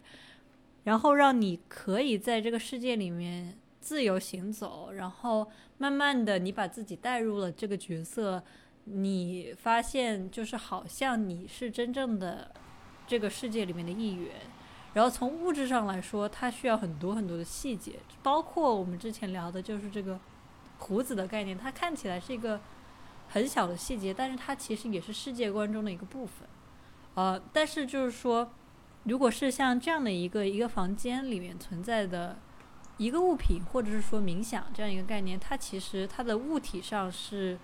[0.83, 8.43] 然后让你可以在这个世界里面自由行走，然后慢慢的你把自己带入了这个角色，
[8.85, 12.51] 你发现就是好像你是真正的
[13.07, 14.31] 这个世界里面的一员。
[14.93, 20.19] 然后从物质上来说，它需要很多很多的细节，包括我们之前聊的，就是这个
[20.77, 21.57] 胡子的概念。
[21.57, 22.61] 它看起来是一个
[23.33, 26.47] 很小的细节，但是它其实也是世界观中的一个部分。
[27.15, 28.53] 呃，但是就是说，
[29.05, 32.37] 如果是像这样的一个一个房间里面存在的
[32.97, 37.57] 一个物品，或者是说冥想这样一个概念，它其实它的物体上是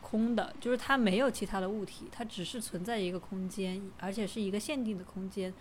[0.00, 5.52] 空的，就是它没有其他的物体，它只是存在一个空间，而且是一个限定的空间。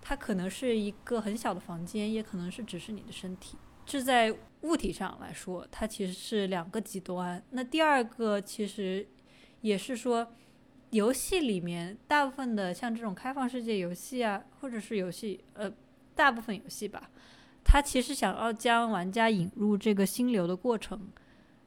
[0.00, 3.58] 它可能是一个很小的房间，也可能是只是你的身体。
[3.86, 7.42] 这在物体上来说，它其实是两个极端。
[7.50, 9.06] 那第二个其实
[9.60, 10.32] 也是说，
[10.90, 15.70] 游戏里面大部分的像这种开放世界游戏啊，或者是游戏，呃，
[16.14, 17.10] 大部分游戏吧，
[17.62, 21.10] 它其实想要将玩家引入这个心流的过程，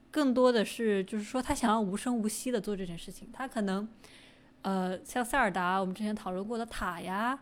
[0.10, 3.30] 更多的是就是说，他想要无声无息的做这件事情。
[3.32, 3.88] 他可能，
[4.64, 7.40] 呃，像塞尔达，我们之前讨论过的塔呀。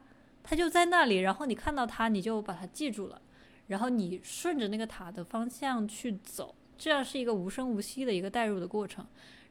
[0.47, 3.19] 它就在那里，然后你看到它，你就把它记住了，
[3.67, 9.05] 然后你顺着那个塔的方向去走，这样是一个无声无息的一个代入的过程。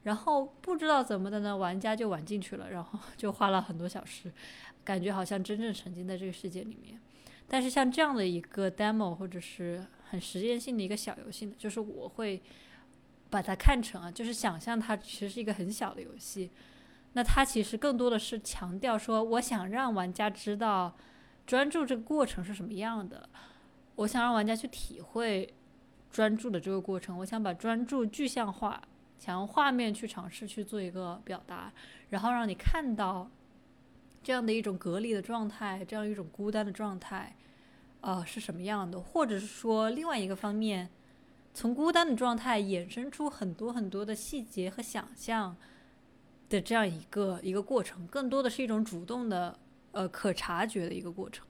[0.04, 4.30] 然后不知道怎么的呢，玩家就玩进去了，然后就花了很多小时，
[4.84, 7.00] 感觉好像真正沉浸在这个世界里面。
[7.48, 12.42] 但是像这样的一个 demo 或者是很实验性的一个小游戏呢，就是我会
[13.30, 16.50] 把它看成啊，就是想象它其实是一个很小的游戏。
[17.14, 20.94] 那它其实更多的是强调说，我想让玩家知道
[21.46, 23.28] 专注这个过程是什么样的，
[23.96, 25.52] 我想让玩家去体会
[26.10, 28.82] 专注的这个过程，我想把专注具象化，
[29.18, 31.72] 想用画面去尝试去做一个表达，
[32.10, 33.30] 然后让你看到
[34.22, 37.36] 这样的一种隔离的状态，这样一种孤单的状态，
[38.00, 40.90] 呃是什么样的，或者是说另外一个方面，
[41.52, 45.56] 从孤单的状态衍生出很多很多的细节和想象。
[46.46, 49.58] 的这样一个一个过程，更多的是一种主动的，
[49.92, 51.44] 呃，可察觉的一个过程，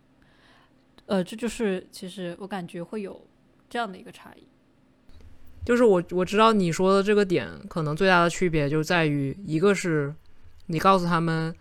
[1.06, 3.26] 呃，这就是其实我感觉会有
[3.68, 4.46] 这样的一个差异。
[5.64, 10.14] 就是我我知道你说的这个点，可能最大的区别就在于，一个是
[10.66, 11.54] 你告诉他们，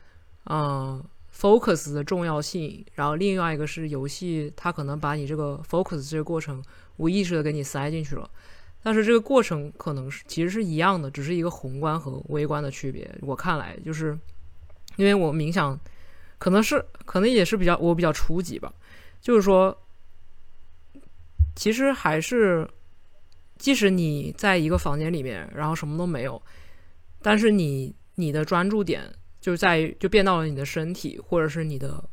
[0.46, 1.02] 嗯
[1.34, 6.62] ，focus 的重要性，然后另外一个是游戏它可能把你这个 focus 这个过程
[6.98, 8.30] 无意识的给你塞进去了。
[8.82, 13.10] 但是这个过程可能是其实是一样的，只是一个宏观和微观的区别。
[13.22, 14.20] 我看来就是，
[14.98, 15.80] 因为我冥想，
[16.38, 18.74] 可能是可能也是比较我比较初级吧。
[19.24, 19.76] 就是说，
[21.56, 22.70] 其实还是，
[23.58, 26.40] 即使你在一个房间里面，然后什么都没有，
[27.22, 29.10] 但是你你的专注点
[29.40, 32.04] 就在于就变到了你的身体，或者是你的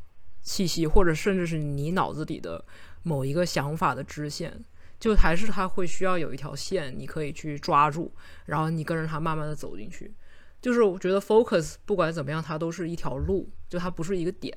[0.40, 2.64] 气息，或者甚至是你脑子里的
[3.02, 4.64] 某一个想法的支线。
[5.00, 10.14] 就还是它会需要有一条线，你可以去抓住，然后你跟着它慢慢的走进去。
[10.60, 14.56] 就是我觉得 focus 不管怎么样，它都是一条路，就它不是一个点。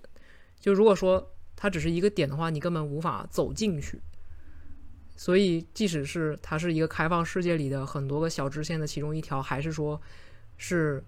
[0.59, 4.01] 就如果说它只是一个点的话，你根本无法走进去。
[5.15, 10.01] 所以即使是它是一个开放世界里的很多个小支线的其中一条，还是说
[10.57, 11.03] 是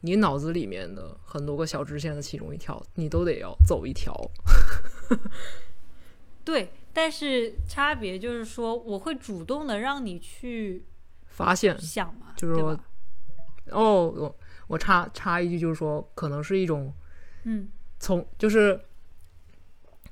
[0.00, 4.14] 你脑子里面的很多个小支线的其中一条，你都得要走一条。
[6.44, 6.70] 对。
[6.90, 10.84] 但是差别就是说，我会主动的让你去
[11.26, 12.76] 发现想嘛，就是说，
[13.66, 16.92] 哦，我我插插一句，就是说，可能是一种，
[17.44, 17.68] 嗯，
[18.00, 18.80] 从就是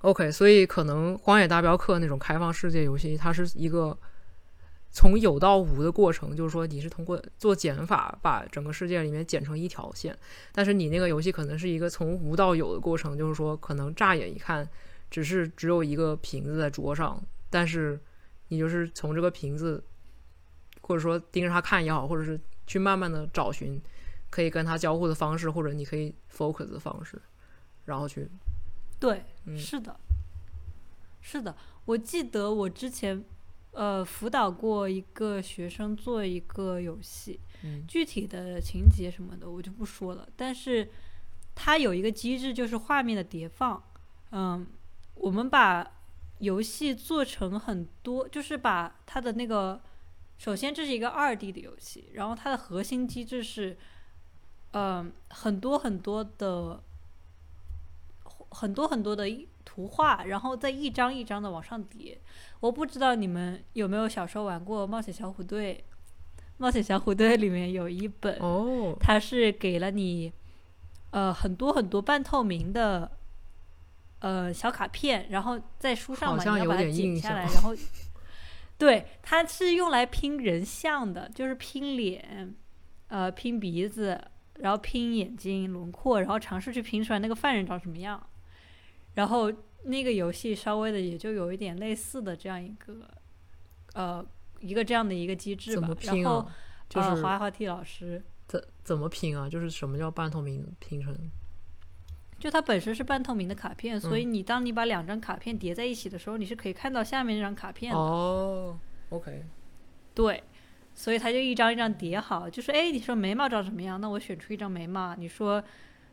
[0.00, 3.96] ，OK，所以可能《荒野大镖客》那种开放世界游戏，它是一个
[4.90, 10.16] 从有到无的过程，就是说，你是通过做减法把整个世界里面剪成一条线，
[10.52, 14.68] 但是你那个游戏可能是一个从无到有的过程，就是说，可能乍眼一看。
[15.08, 17.98] 只是只有一个瓶子在桌上，但是
[18.48, 19.82] 你就是从这个瓶子，
[20.80, 23.80] 或者说盯着它看也好，或者是去慢慢的找寻
[24.30, 27.22] 可以跟它交互的方式，或者你可以 focus 的方式，
[27.84, 28.28] 然后去
[28.98, 29.24] 对，
[29.56, 29.98] 是的，
[31.20, 31.54] 是的。
[31.84, 33.24] 我记得我之前
[33.72, 40.90] 呃辅导过一个学生做一个游戏，嗯具体的情节什么的我就不说了，但是
[41.54, 43.82] 它有一个机制，就是画面的叠放。
[44.32, 44.66] 嗯，
[45.14, 45.92] 我们把
[46.40, 49.80] 游戏做成很多，就是把它的那个，
[50.36, 53.78] 首先这是一个二 D 的游戏，然后它的核心机制是，
[54.72, 56.82] 嗯，很多很多的，
[58.50, 59.24] 很多很多的
[59.64, 62.18] 图画，然后再一张一张的往上叠。
[62.60, 65.74] 我不知道你们有没有小时候玩过《冒险小虎队》？
[66.58, 70.32] 《冒险小虎队》里面有一本，哦，它是给了你
[71.10, 73.10] 呃很多很多半透明的
[74.20, 77.74] 呃小卡片，然后在书上嘛，你要把它剪下来，然后
[78.78, 82.54] 对，它是用来拼人像的，就是拼脸，
[83.08, 84.18] 呃，拼鼻子，
[84.54, 88.26] 然后拼眼睛轮廓，然后尝试去拼出来那个犯人长什么样。
[89.16, 89.52] 然后
[89.82, 92.94] 那个游戏稍微的也就有一点类似的这样一个
[93.94, 94.24] 呃
[94.60, 95.94] 一个这样的一个机制吧怎么。
[95.94, 96.56] 拼然后啊？
[96.88, 98.22] 就呃，是滑滑梯老师。
[98.46, 99.50] 怎怎么拼啊？
[99.50, 101.12] 就是什么叫半透明拼成？
[102.38, 107.98] 就它本身是半透明的卡片，所以嗯你当你把两张卡片叠在一起的时候，你是可以看到下面那张卡片的。
[107.98, 109.42] 哦，OK，
[110.14, 110.44] 对，
[110.94, 115.64] 所以它就一张一张叠好，就是哎，你说眉毛长什么样，那我选出一张眉毛；你说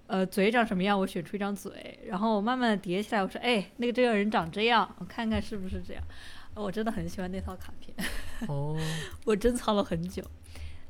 [0.07, 6.03] 呃嘴长什么样，我选出一张嘴，然后我慢慢的叠起来，我说哎，那个这个人长这样，我看看是不是这样。
[6.55, 7.95] 我真的很喜欢那套卡片。
[8.47, 8.77] 哦，
[9.25, 10.23] 我珍藏了很久。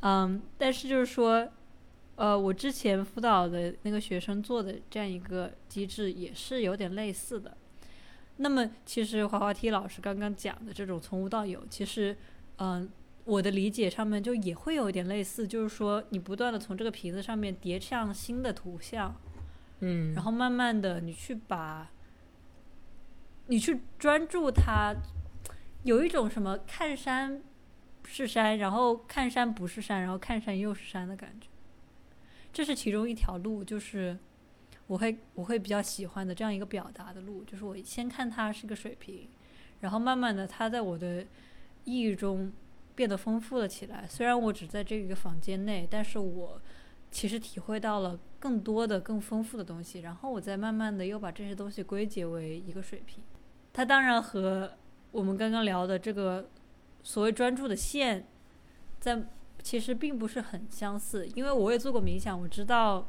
[0.02, 1.48] 嗯，但是就是说，
[2.16, 7.56] 呃，我之前辅导的那个学生做的这样一个机制也是有点类似的。
[8.38, 12.18] 那么，其实滑滑梯老师刚刚讲的这种从无到有，其实，
[12.58, 12.90] 嗯、
[13.26, 19.16] 我的理解上面就也会有一点类似，就是说，你不断的从这个瓶子上面叠上新的图像，
[19.80, 21.90] 嗯，然后慢慢的你去把，
[23.48, 24.94] 你去专注它，
[25.84, 27.42] 有一种什么看山
[28.04, 31.48] 是山，然后看山不是山，然后看山又是山的感觉。
[32.52, 34.18] 这是其中一条路，就是
[34.88, 39.30] 我会我会比较喜欢的这样一个表达的路，就是我先看它是个水平，
[39.80, 41.26] 然后慢慢的它在我的
[41.86, 42.52] 意义中
[42.96, 44.06] 变得丰富了起来。
[44.08, 46.62] 虽然我只在这个房间内，但是我
[47.12, 53.24] 其实体会到了更多的、更丰富的东西，然后我再慢慢的又把这些东西归结为一个水平。
[53.72, 54.72] 它当然和
[55.12, 56.50] 我们刚刚聊的这个
[57.04, 58.26] 所谓专注的线，
[59.00, 59.24] 在
[59.62, 63.08] 其实并不是很相似，因为我也做过冥想，我知道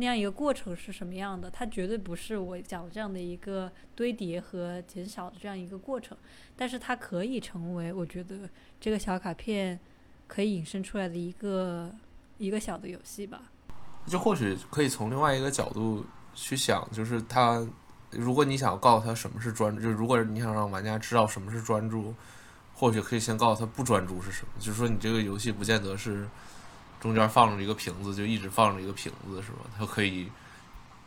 [0.00, 1.50] 那样一个过程是什么样的。
[1.50, 6.16] 它绝对不是我讲这样的一个堆叠和减小的这样一个过程，
[6.56, 8.48] 但是它可以成为我觉得
[8.80, 9.78] 这个小卡片
[10.26, 11.92] 可以引申出来的一个
[12.38, 13.42] 一个小的游戏吧。
[14.06, 17.66] 就或许可以从另外一个角度去想，就是他，
[18.10, 22.14] 如果你想告诉他什么是专注，就如果你想让玩家知道什么是专注，
[22.72, 24.52] 或许可以先告诉他不专注是什么。
[24.58, 26.26] 就是说，你这个游戏不见得是
[27.00, 29.58] 中间放着一个瓶子，就一直放着一个瓶子，是吧？
[29.78, 30.28] 它可以，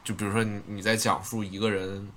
[0.03, 2.07] 就比如说你你在讲述一个人，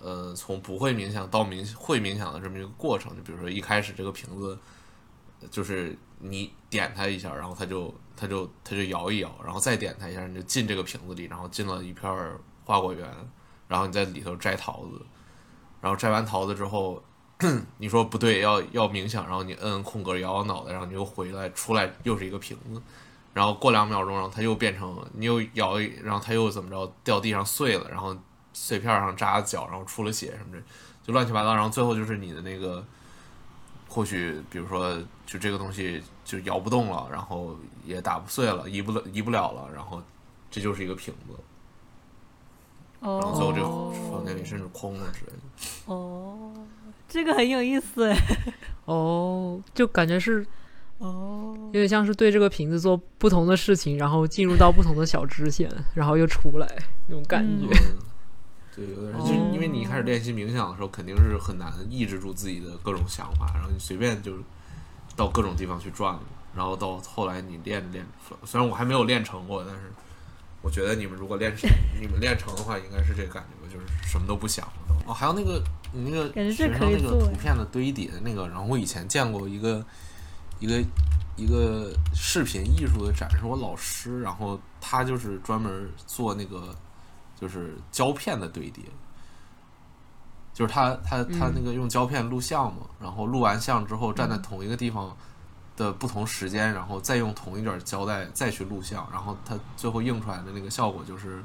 [0.00, 3.14] 呃，从不会冥想到冥会冥想的这么一个过程。
[3.16, 4.58] 就比如说一开始这个瓶子，
[5.50, 12.10] 就是你点它一下，然后它就它就它就摇一摇，然后再点它一下，你就进这个瓶子里，然后进了一片
[12.64, 13.08] 花果园，
[13.68, 15.00] 然后你在里头摘桃子，
[15.80, 17.02] 然后摘完桃子之后，
[17.78, 22.80] 你说不对，要要冥想，然后你摁空格摇摇脑袋，然后你又回来，出来又是一个瓶子，
[23.34, 28.16] 然后过两秒钟，然后它又变成你又摇一，然后它又怎么着掉地上碎了，然后
[28.52, 30.62] 碎片上扎脚，然后出了血什么的，
[31.04, 32.84] 就乱七八糟，然后最后就是你的那个。
[33.92, 40.00] 或许，比如说，就这个东西就摇不动了，然后也打不碎了，移不了，移不了了，然后
[40.48, 41.34] 这就是一个瓶子，
[43.00, 43.66] 然后最后这个
[44.12, 45.92] 房间里甚至空了之类的。
[45.92, 46.52] 哦，
[47.08, 48.16] 这个很有意思哎。
[48.86, 50.46] 哦，就感觉是
[51.00, 56.68] 哦有，点像是对这个瓶子做不同的事情，然后进入到不同的小支线，然后又出来
[57.08, 57.66] 那种感觉。
[57.66, 57.96] 嗯，
[58.76, 64.32] 对，有点，就因为你一开始练习冥想的时候，肯定是很难抑制住自己的各种想法，然后你随便就
[65.16, 66.20] 到各种地方去转了，
[66.54, 69.90] 然后到后来你练着练着，虽然我还没有练成过，但是
[70.60, 74.72] 我觉得你们如果练成，你们练成的话，应该是这个感觉，就是什么都不想了。
[75.06, 75.62] 哦，还有那个
[75.94, 79.82] 你那个感觉这学生那个可以做图片的堆叠的那个，然后我以前见过一个
[80.60, 80.84] 一个
[81.36, 86.72] 一个视频艺术的展示，我老师，然后他就是专门做那个
[87.34, 88.84] 就是胶片的堆叠，
[90.52, 94.42] 就是他他他嗯那个用胶片录像嘛，然后录完像之后站在嗯。
[94.42, 95.16] 同一个地方
[95.76, 101.42] 的不同时间，然后再用同一卷胶带再去录像，然后他最后映出来的那个效果就是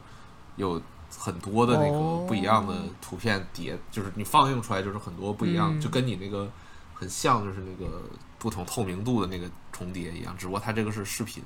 [0.57, 0.81] 有
[1.17, 5.79] 很多的那个哦不一样的图片叠，就是你放映出来就是很多不一样，嗯。
[5.79, 6.49] 就跟你那个
[6.93, 8.01] 很像就是那个
[8.45, 11.43] 不同透明度的那个重叠一样，只不过它这个是视频，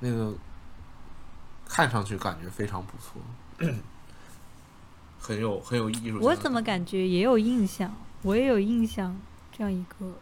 [0.00, 0.34] 那个
[1.64, 3.72] 看上去感觉非常不错，
[5.20, 6.18] 很有很有艺术。
[6.20, 7.94] 我怎么感觉也有印象？
[8.22, 9.16] 我也有印象
[9.56, 10.12] 这样一个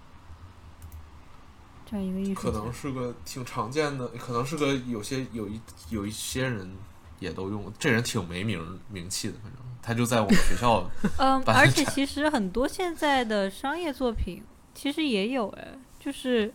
[1.87, 5.59] 这样一个艺术可能是个挺常见的，可能是个有些有一
[5.89, 6.71] 有一些人
[7.19, 14.45] 也都用，这人挺没名名气的，反正他就在我们学校嗯，而且其实很多现在的商业作品
[14.83, 16.53] 其实也有哎，就是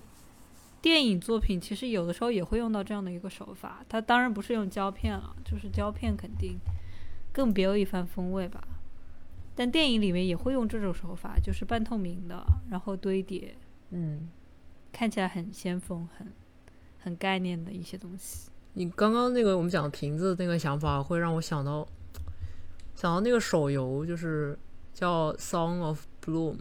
[0.81, 3.85] 电影作品其实有的时候也会用到这样的一个手法。
[3.87, 6.59] 它当然不是用胶片了，就是胶片肯定
[7.31, 8.61] 更别有一番风味吧。
[9.55, 13.55] 但电影里面也会用这种手法，就是半透明的，然后堆叠，
[13.91, 14.29] 嗯，
[14.91, 16.27] 看起来很先锋、很
[16.99, 18.49] 很概念的一些东西。
[18.73, 21.87] 你刚刚那个我们讲瓶子那个想法，会让我想到
[22.93, 24.59] 想到那个手游，就是
[24.93, 26.55] 叫《Song of Bloom》，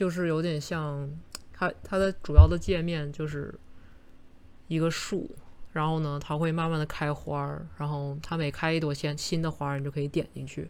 [0.00, 1.06] 就是有点像
[1.52, 3.54] 它它的主要的界面就是
[4.66, 5.30] 一个树，
[5.74, 10.66] 然后呢，它会慢慢的开花儿，然后它每开一朵新新的花儿，你就可以点进去，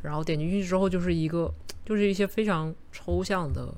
[0.00, 1.52] 然后点进去之后就是一个
[1.84, 3.74] 就是一些非常抽象的，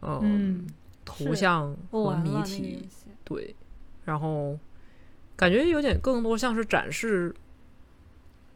[0.00, 0.66] 呃嗯，
[1.04, 2.88] 图像和谜题
[3.24, 3.54] 对，
[4.06, 4.58] 然后
[5.36, 7.34] 感觉有点更多像是展示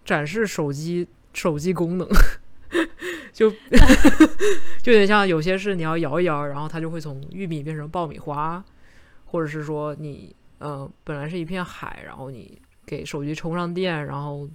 [0.03, 2.09] 展示手机手机功能，
[3.43, 3.51] 就
[4.83, 8.65] 就有点像有些是你要摇一摇，然后它就会从玉米变成爆米花，
[9.25, 14.49] 或者是说你呃本来是一片海，然后你给手机充上电，然后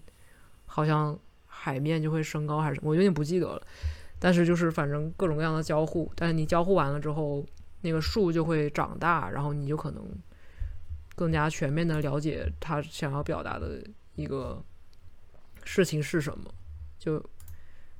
[0.65, 3.61] 好像海面就会升高还是，我有点不记得了。
[4.19, 7.45] 但是就是反正各种各样的交互，但是你交互完了之后，
[7.81, 10.01] 那个树就会长大，然后你就可能
[11.13, 13.83] 更加全面的了解他想要表达的
[14.15, 14.63] 一个
[15.65, 16.49] 事情是什么。
[16.97, 17.23] 就，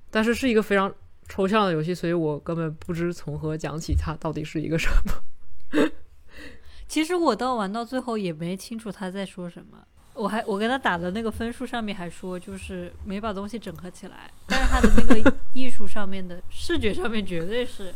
[0.10, 0.94] 但是是一个非常
[1.28, 5.92] 抽象的游戏，所以我根本不知从何讲起，它到底是一个什么。
[6.88, 9.78] 其实我到玩到最后也没清楚他在说什么。
[10.14, 17.94] 我还我跟他打的那个分数上面还说，就是没把东西整合起来，但是他的那个艺术上面的视觉上面绝对是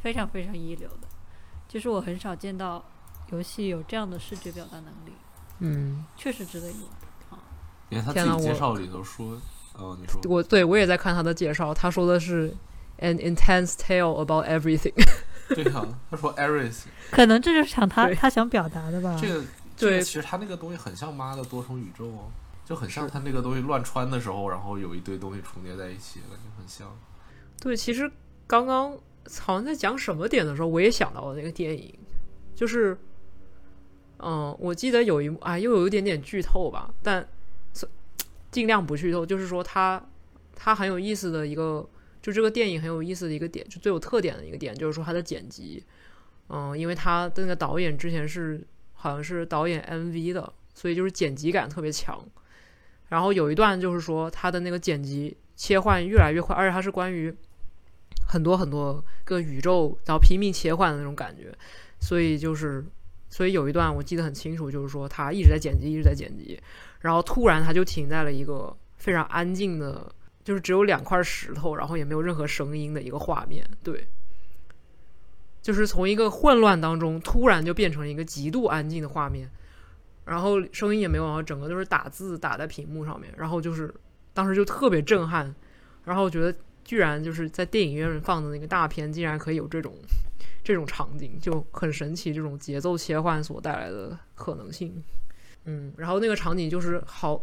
[0.00, 1.08] 非常非常一流的，
[1.68, 2.82] 就是我很少见到
[3.32, 5.12] 游戏有这样的视觉表达能力，
[5.58, 6.80] 嗯，确实值得一
[7.30, 7.40] 玩。
[7.90, 9.38] 因为他天呐我自己介绍里头说，
[9.78, 12.52] 哦，你说我对我也在看他的介绍，他说的是
[12.98, 14.92] an intense tale about everything。
[15.54, 19.16] 对呀、他说 everything，可能这就是想他他想表达的吧。
[19.18, 19.34] 这个
[19.76, 22.28] 这个对其实他那个东西很像妈的多重宇宙哦，
[22.66, 26.94] 就很像他那个东西乱穿的时候，然后有一堆东西重叠在一起，感觉很像。
[27.60, 28.10] 对，其实
[28.46, 28.92] 刚刚
[29.40, 31.98] 好像在讲什么点的时候，我也想到了那个电影，
[32.54, 32.98] 就是，
[34.18, 37.28] 嗯，我记得有一幕啊，又有一点点剧透吧，但是
[38.50, 39.24] 尽量不剧透。
[39.24, 40.04] 就是说它，
[40.54, 41.88] 它很有意思的一个，
[42.20, 45.82] 就这个电影很有意思的一个点，就最有特点的一个点，就是说它的剪辑，
[46.48, 52.24] 嗯，因为他的那个导演之前是好像是导演 MV 的，所以就是剪辑感特别强。
[53.08, 57.34] 然后有一段就是说他的那个剪辑切换越来越快，而且它是关于
[58.26, 61.56] 很多很多个宇宙，然后拼命切换的那种感觉。
[62.00, 62.84] 所以就是，
[63.30, 66.60] 所以有一段我记得很清楚，就是说他一直在剪辑，一直在剪辑，
[67.00, 70.10] 然后突然他就停在了一个非常安静的，
[70.42, 73.64] 就是只有两块石头，然后也没有任何声音的一个画面。
[73.82, 74.06] 对，
[75.62, 79.50] 就是从一个混乱当中突然就变成了一个极度安静的画面，
[80.24, 83.94] 然后声音也没有，然后整个都是打字打在屏幕上面，然后就是
[84.34, 85.54] 当时就特别震撼，
[86.04, 89.94] 然后我觉得居然就是在电影院放的那个大片，竟然可以有这种
[90.64, 95.02] 这种场景，就很神奇，这种节奏切换所带来的可能性。
[95.64, 97.40] 嗯，然后那个场景就是好，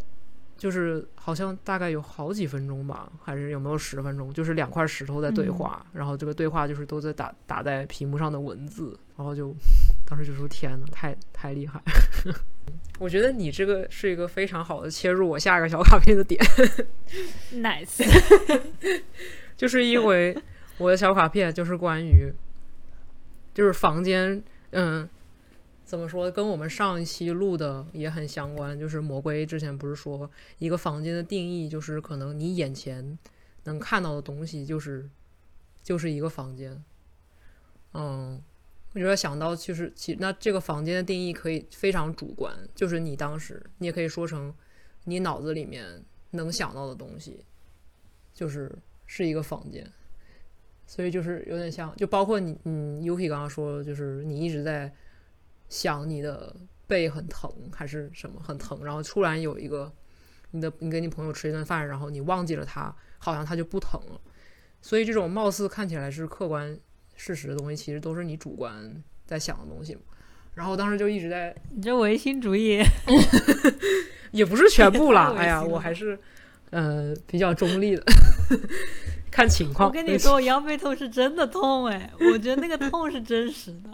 [0.58, 4.34] 就是好像大概有好几分钟吧，还是有没有十分钟？
[4.34, 9.54] 就是两块石头在对话，然后这个对话就是都在打打在屏幕上的文字，然后就
[10.06, 11.82] 当时就说天呐，太太厉害！
[12.98, 16.42] 我觉得你这个是一个非常好的切入我下一个小卡片的点
[17.54, 18.02] ，nice，
[19.58, 20.36] 就是因为
[20.78, 22.32] 我的小卡片就是关于，
[23.54, 24.42] 就是房间，
[24.72, 25.08] 嗯，
[25.86, 28.78] 怎么说，跟我们上一期录的也很相关。
[28.78, 33.18] 就是魔龟之前不是说一个房间的定义，就是可能你眼前
[33.66, 35.08] 能看到的东西，就是
[35.84, 36.84] 就是一个房间。
[37.94, 38.42] 嗯，
[38.94, 44.54] 我觉得想到就是其那这个房间的定义可以非常主观，就是你当时你也可以说成
[45.04, 47.46] 你脑子里面能想到的东西，
[48.34, 48.70] 就是
[49.06, 49.90] 是一个房间。
[50.88, 54.94] 所以就是有点像，就包括你，嗯，Yuki 刚刚说，就是你一直在
[55.76, 56.56] 想你的
[56.88, 59.92] 背很疼还是什么很疼，然后突然有一个
[60.52, 64.22] 你的你跟你朋友吃一顿饭，然后你忘记了他，好像他就不疼了。
[64.82, 66.80] 所以这种貌似看起来是客观
[67.18, 70.02] 事实的东西，其实都是你主观在想的东西嘛。
[70.54, 72.82] 然后当时就一直在，你这唯心主义，
[74.32, 76.18] 也不是全部啦哎呀，我还是
[76.70, 78.04] 呃比较中立的，
[79.30, 79.90] 看情况。
[79.90, 83.90] 我跟你说，我腰背痛是真的痛哎，我觉得那个痛是真实的。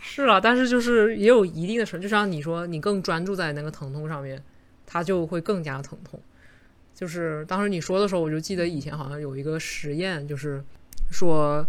[0.00, 4.42] 是啊，但是就是也有一定的程度，就像你说，你更专注在那个疼痛上面，
[4.86, 6.20] 它就会更加疼痛。
[6.94, 10.62] 就是当时你说的时候，我就记得以前好像有一个实验，就是
[11.10, 11.64] 说，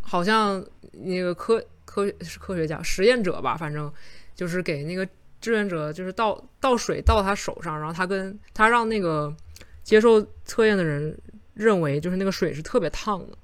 [0.00, 3.92] 好像那个科科是科学家实验者吧，反正
[4.34, 5.06] 就是给那个
[5.40, 9.34] 志愿者就是倒倒水倒他手上，然后他跟他让那个
[9.82, 11.14] 接受测验的人
[11.54, 13.36] 认为就是那个水是特别烫的，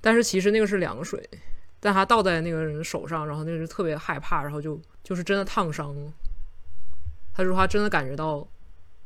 [0.00, 1.22] 但是其实那个是凉水。
[1.84, 6.10] 但他倒在那个人手上，然后那个人特别害怕，然后就就是真的烫伤了。
[7.34, 8.48] 他说他真的感觉到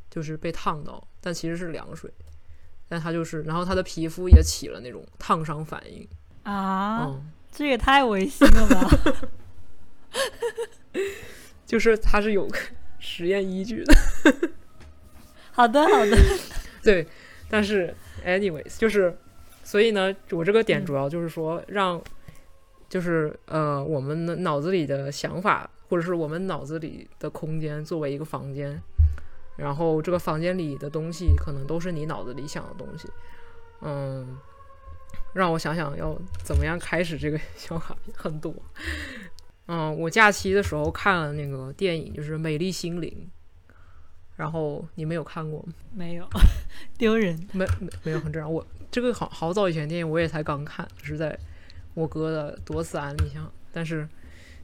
[0.09, 2.09] 就是被烫到，但其实是凉水，
[2.87, 6.07] 但他就是，然后他的皮肤也起了那种烫伤反应。
[6.43, 8.89] 啊，嗯，这也太违心了吧！
[11.67, 12.47] 就是他是有
[12.97, 13.93] 实验依据的。
[15.51, 16.17] 好的，好的，
[16.81, 17.05] 对，
[17.49, 17.93] 但是
[18.25, 19.17] anyways 就是，
[19.65, 22.01] 所以呢，我这个点嗯主要就是说让，
[22.89, 28.81] 就是呃，我们的脑子里的想法，或者是我们脑子里的空间作为一个房间，
[29.57, 33.07] 然后这个房间里的东西可能都是你脑子里想的东西，
[33.81, 34.37] 嗯，
[35.33, 38.53] 让我想想要怎么样开始这个 想法很多。
[39.67, 43.29] 嗯，我假期的时候看了那个电影，就是《美丽心灵》，
[44.35, 45.73] 然后你们有看过吗？
[45.93, 46.27] 没有
[46.97, 47.39] 丢人。
[47.51, 48.51] 没没没有很正常。
[48.51, 51.37] 我这个好好早以前电影我也才刚看，是在
[51.99, 53.49] 我哥的多次安利下。
[53.71, 54.07] 但是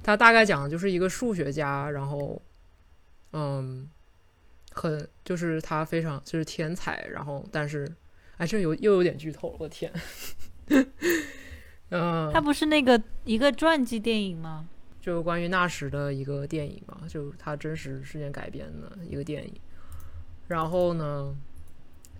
[0.01, 2.41] 他大概讲的就是一个数学家，然后
[3.33, 3.87] 嗯，
[4.71, 7.91] 很就是他非常就是天才，然后但是
[8.37, 9.93] 哎，这有又有点剧透了，我的天。
[11.89, 14.67] 嗯，他不是那个一个传记电影吗？
[14.99, 19.53] 就关于纳什的一个电影嘛，就他真实事件改编的一个电影。
[20.47, 21.35] 然后呢，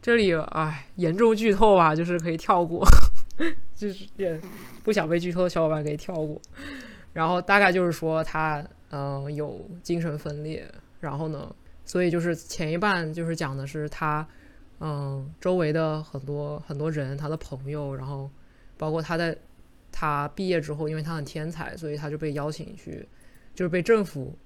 [0.03, 2.87] 这里哎严重剧透啊，就是可以跳过，
[3.75, 4.39] 就是也
[4.83, 6.41] 不想被剧透的小伙伴可以跳过。
[7.13, 10.65] 然后大概就是说他嗯、有精神分裂，
[11.01, 14.25] 然后呢，所以就是前一半就是讲的是他
[14.79, 18.29] 嗯周围的很多很多人，他的朋友，然后
[18.77, 19.37] 包括他在
[19.91, 23.05] 他毕业之后，因为他很天才，所以他就被邀请去，
[23.53, 24.37] 就是被政府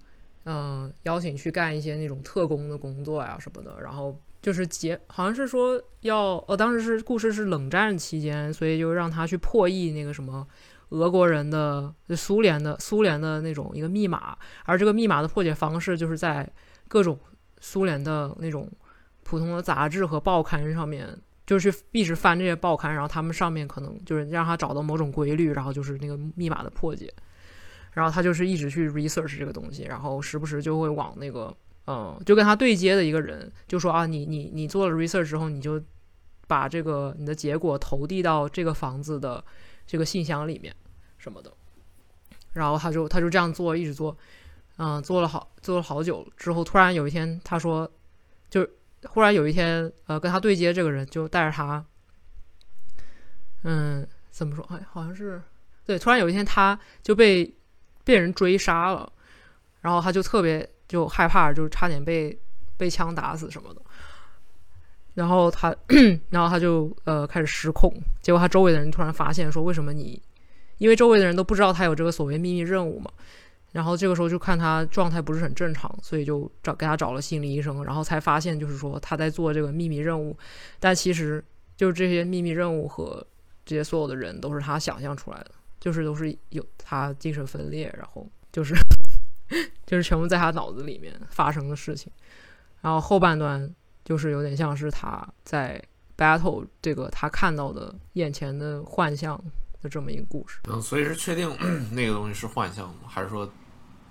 [0.45, 3.79] 嗯、邀请去干一些那种特工的工作呀什么的。
[3.79, 10.47] 然后就是结，好像是说要，呃，当时是故事是冷战期间，所以就让他去破译那个什么
[10.89, 16.49] 俄国人的、苏联的、苏联的那种一个密码，而这个密码的破解方式就是在
[16.87, 17.19] 各种
[17.59, 18.71] 苏联的那种
[19.23, 21.19] 普通的杂志和报刊上面。
[21.45, 27.11] 就是一直翻这些报刊，然后他们上面可能就是让他找到某种规律，然后就是那个密码的破解。
[27.91, 31.51] 然后他就是一直去 research 这个东西，然后时不时就会往那个，
[31.87, 35.81] 嗯，就跟他对接的一个人就说啊，你你你做了 research 之后，你就
[36.47, 39.43] 把这个你的结果投递到这个房子的
[39.87, 40.75] 这个信箱里面
[41.17, 41.51] 什么的。
[42.53, 44.17] 然后他就他就这样做，一直做，
[44.77, 47.89] 嗯，做了好做了好久之后，突然有一天他说，
[48.49, 48.67] 就
[49.03, 51.85] 忽然有一天，呃，跟他对接这个人就带着他，
[53.63, 54.65] 嗯，怎么说？
[54.71, 55.39] 哎，好像是
[55.85, 57.55] 对，突然有一天他就被
[58.03, 59.11] 被人追杀了，
[59.81, 62.37] 然后他就特别就害怕，就差点被
[62.75, 63.81] 被枪打死什么的。
[65.13, 65.73] 然后他，
[66.31, 70.21] 然后他就呃开始失控，结果他周围的人突然发现说，为什么你？
[70.79, 73.09] 因为周围的人都不知道他有这个所谓秘密任务嘛。
[73.71, 80.35] 然后这个时候就看他状态不是很正常，所以就找给他找了心理医生，然后才发现就是说他在做这个秘密任务，
[80.79, 81.43] 但其实
[81.77, 83.23] 就是这些秘密任务和
[83.63, 88.73] 这些所有的人都是他想象出来的，就是都是有他精神分裂，然后就是
[89.85, 92.11] 就是全部在他脑子里面发生的事情。
[92.81, 93.69] 然后后半段
[94.05, 95.81] 就是有点像是他在
[96.17, 99.41] battle 这个他看到的眼前的幻象
[99.81, 100.59] 的这么一个故事。
[100.69, 101.49] 嗯，所以是确定
[101.91, 102.95] 那个东西是幻象吗？
[103.07, 103.51] 还是说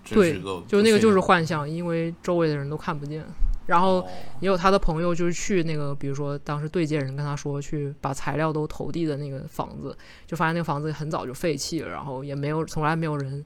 [0.04, 3.24] 这个就那个就是幻象，因为周围的人都看不见。
[3.66, 4.08] 然后哦
[4.40, 9.94] 也有他的朋友就是去那个，比如说当时对接人跟他说去把材料都投递的那个房子，
[10.26, 13.44] 就发现那个房子很早就废弃了，然后也没有从来没有人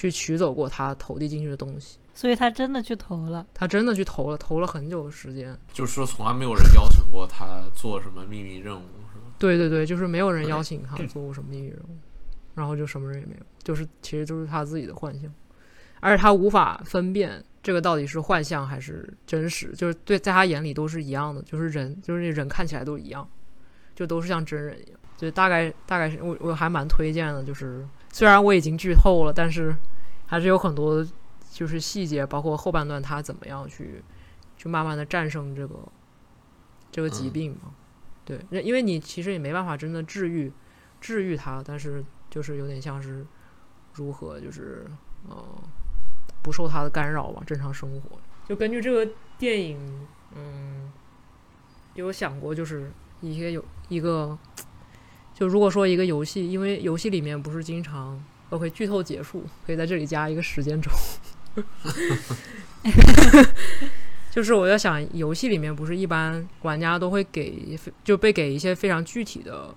[0.00, 1.98] 去取走过他投递进去的东西。
[2.14, 3.46] 所以他真的去投了。
[3.52, 5.54] 他真的去投了，投了很久的时间。
[5.74, 9.26] 就是说从来没有人邀请过他做什么秘密任务，是吧？
[9.38, 11.96] 对对对，就是没有人邀请他做过什么秘密任务，
[12.54, 15.30] 然后就什么人也没有，就是其实就是他自己的幻象，
[16.00, 23.26] 而且他无法分辨这个到底是幻象还是真实，就是对在他眼里都是一样的，就是人就是人看起来都一样，
[23.94, 24.98] 就都是像真人一样。
[25.16, 29.74] 就大概大概是我我还蛮推荐的，就是虽然我已经剧透了，但是
[30.26, 31.06] 还是有很多
[31.50, 34.02] 就是细节，包括后半段他怎么样去
[34.56, 35.76] 去慢慢的战胜这个
[36.90, 37.72] 这个疾嗯病嘛。
[38.24, 40.52] 对，那因为你其实也没办法真的治愈
[41.00, 43.26] 治愈他，但是就是有点像是
[43.94, 44.86] 如何就是
[45.28, 45.36] 呃
[46.42, 48.18] 不受他的干扰吧，正常生活。
[48.46, 50.92] 就根据这个电影，嗯，
[51.94, 54.38] 有想过就是一些有一个，
[55.40, 60.90] 就如果说一个游戏，因为游戏里面不是经常 OK 剧透结束，可以在这里加一个时间轴。
[64.30, 69.74] 就是我在想，游戏里面不是一般玩家都会给就被给一些非常具体的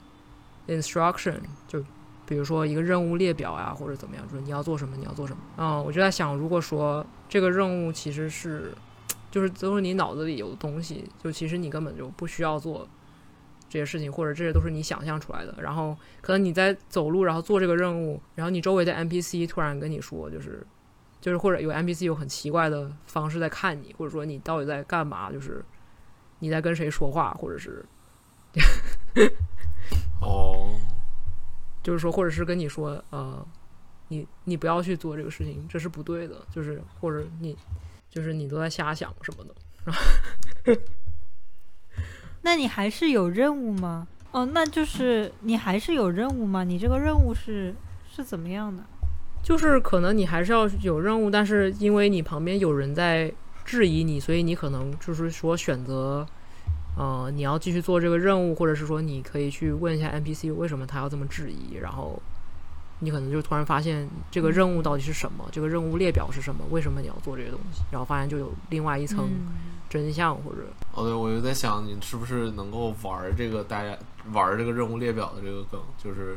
[0.68, 1.82] instruction，就
[2.28, 5.40] 比如说一个任务列表呀，或者怎么样，就是你要做什么，你要做什么。
[5.56, 8.74] 嗯，我就在想，如果说这个任务其实是
[9.32, 12.86] 就是都是你脑子里有的东西，就其实你根本就不需要做
[13.74, 15.56] 这些事情，或者这些都是你想象出来的。
[15.60, 20.64] 然后可能你在走路，然后做这个任务，然后你周围的 NPC 突然跟你说，就是
[21.20, 25.66] 就是或者有 NPC 有很奇怪的方式在看你，或者说你到底在干嘛，就是
[26.38, 27.84] 你在跟谁说话，或者是
[30.22, 30.80] 哦，
[31.82, 33.44] 就是说，或者是跟你说，呃，
[34.10, 37.58] 你你不要去做这个事情，这是不对的，就是或者你
[38.08, 39.56] 就是你都在瞎想什么的。
[42.44, 44.08] 那你还是有任务吗？
[44.32, 46.64] 哦，那就是你还是有任务吗？
[46.64, 47.74] 你这个任务是
[48.10, 48.84] 是怎么样的？
[49.42, 53.32] 就是可能你还是要有任务，但是因为你旁边有人在
[53.66, 56.26] 质疑你，所以你可能就是说选择，
[56.98, 62.22] 呃，你要继续做这个任务，或者是说你可以去问一下 NPC 为什么他要这么质疑，然后
[63.00, 73.96] 你可能就突然发现这个任务到底是什么，这个任务列表是什么，为什么你要做这些东西，然后发现就有另外一层嗯真相或者哦对，我就在想，你是不是能够玩这个大家
[74.32, 76.36] 玩这个任务列表的这个梗，就是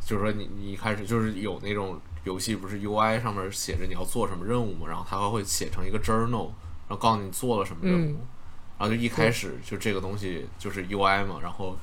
[0.00, 6.48] 就是说你你一开始就是有那种游戏不是 UI 上面写着你要做什么任务嘛，然后它还会写成一个 journal，
[6.88, 8.18] 然后告诉你做了什么任务，嗯。
[8.78, 11.76] 然后就一开始就这个东西就是 UI 嘛，然后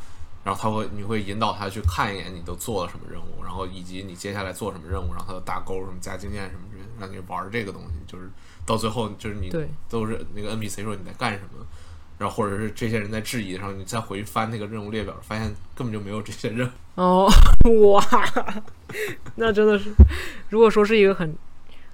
[0.44, 8.30] 然后他会你会引导他去看一眼你都做了什么任务，然后以及你接下来做什么任务，然后他的大勾什么加经验什么之类的，让你玩这个东西，就是
[8.66, 11.66] 到最后就是你对都是那个 NPC 说你在干什么，
[12.18, 16.72] 然后或者是这些人在质疑的时候，你再回去翻那个任务列表，发现根本就没有这些任务。
[16.96, 17.28] 哦，
[17.92, 18.04] 哇，
[19.36, 19.92] 那真的是，
[20.50, 21.36] 如果说是一个很，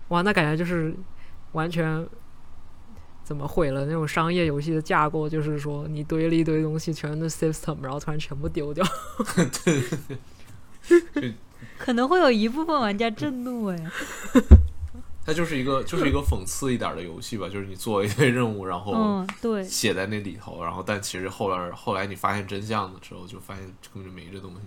[0.10, 0.94] 哇，那感觉就是
[1.54, 2.06] 完全
[3.24, 8.86] 怎么毁了那种商业游戏的架构，就是说你堆了一堆东西，全是 system，然后突然全部丢掉。
[11.14, 11.34] 对
[11.78, 13.78] 可能会有一部分玩家震怒哎。
[15.30, 23.64] 它就是一个就是一个讽刺一点的游戏吧，就是你做一堆任务，然后嗯，对，写在那里头，然后但其实后来后来你发现真相的时候，就发现
[23.94, 24.62] 根本就没这东西。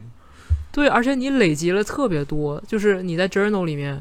[0.71, 4.01] 对，而且你累积了特别多，就是你在 journal 里面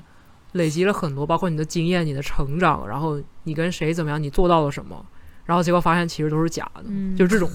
[0.51, 5.03] 累积了很多，包括你的经验、你的成长，然后你跟谁怎么样，你做到了什么，
[5.45, 7.49] 然后结果发现其实都是假的，嗯就这种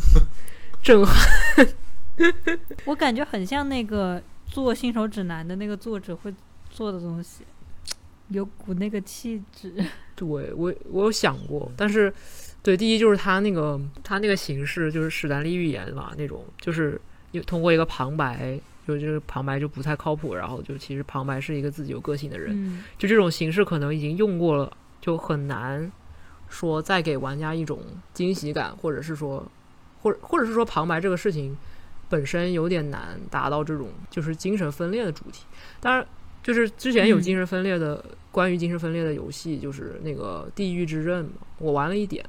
[0.82, 1.66] 震撼。
[2.84, 6.34] 我感觉很像那个做新手指南的那个作者会
[6.68, 7.44] 做的东西，
[8.28, 9.72] 有股那个气质。
[10.16, 12.12] 对我我有想过，但是
[12.62, 17.00] 对，第一就是他那个他那个形式就是史丹利预言嘛，那种就是
[17.32, 25.92] 有通过一个旁白，就就是旁白就不太靠谱，然后就其实旁白是一个自己有个性的人，嗯就这种形式可能已经用过了，就很难
[26.48, 27.80] 说再给玩家一种
[28.14, 29.46] 惊喜感，或者是说，
[30.00, 31.54] 或者或者是说旁白这个事情
[32.08, 35.44] 本身有点难达到这种就是精神分裂的主题。
[35.78, 36.06] 当然，
[36.46, 42.24] 就是之前有嗯精神分裂的、关于精神分裂的游戏，就是那个《地狱之刃》嘛，我玩了一点，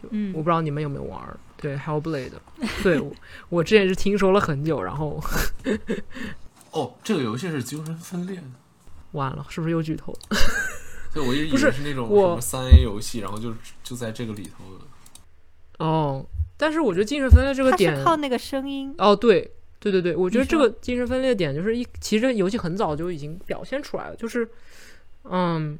[0.00, 1.36] 就嗯我不知道你们有没有玩儿。
[1.56, 2.30] 对，Hellblade，
[2.84, 3.12] 对我
[3.48, 5.20] 我之前是听说了很久，然后
[6.70, 8.44] 哦，这个游戏是精神分裂的，
[9.10, 10.18] 完了，是不是又剧透了？
[11.12, 15.84] 对，我一直以不是为是那种什我么三 A 游戏，然后就就在这个里头。
[15.84, 16.24] 哦，
[16.56, 19.52] 但是我觉得精神分裂这个点是靠那个声音，哦，对
[19.82, 24.48] 对对对，我觉得这个精神分裂点就是一，其实游戏很早就已经表现出来了，就是，
[25.24, 25.76] 嗯，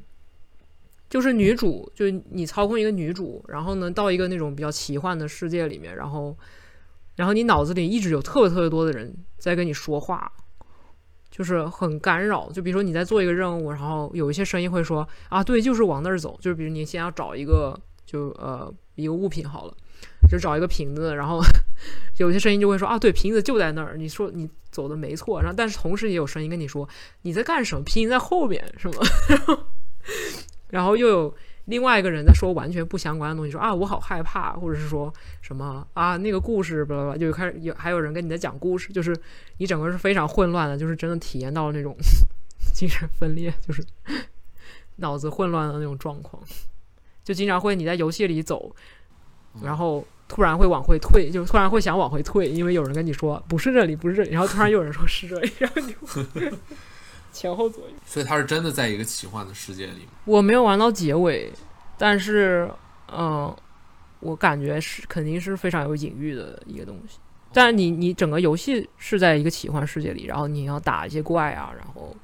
[1.09, 6.37] 就是女主，就你操控一个女主，然后呢，到一个那种比较奇幻的世界里面，然后，
[7.15, 10.29] 然后你脑子里一直有特别特别多的人在跟你说话，
[11.31, 12.51] 就是很干扰。
[12.51, 16.37] 就比如说你在做一个任务，然后有一些声音会说啊，对，就是往那儿走。
[16.41, 19.73] 就是比如你先要找一个，就呃一个物品好了，
[20.29, 21.41] 就找一个瓶子，然后
[22.17, 23.95] 有些声音就会说啊，对，瓶子就在那儿。
[23.97, 26.87] 你说你走的没错，然后但是同时也有声音跟你说
[27.21, 28.95] 你在干什么，瓶子在后面是吗，
[30.69, 39.15] 然后又有另外一个人在说完全不相关的东西，说啊我好害怕，或者是说什么啊那个故事，巴拉巴拉，就开始有还有人跟你在讲故事，就是
[39.57, 41.95] 你整个是非常混乱的，就是真的体验到了那种
[42.73, 43.85] 精神分裂，就是
[44.97, 46.41] 脑子混乱的那种状况，
[47.23, 48.75] 就经常会你在游戏里走，
[49.61, 56.57] 然后突然会往回退，就突然会想往回退，因为有人跟你说不是这里，不是这里，然后突然又有人说是这里， 然后你就
[57.31, 57.93] 前后左右。
[58.05, 60.07] 所以他是真的在一个奇幻的世界里？
[60.25, 61.51] 我没有玩到结尾，
[61.97, 62.69] 但是，
[63.11, 63.55] 嗯、
[64.19, 67.17] 我感觉是肯定是非常有隐喻的一个东西。
[67.51, 72.15] 但是你你整个游戏是在一个奇幻世界里，然后你要打一些怪啊，然后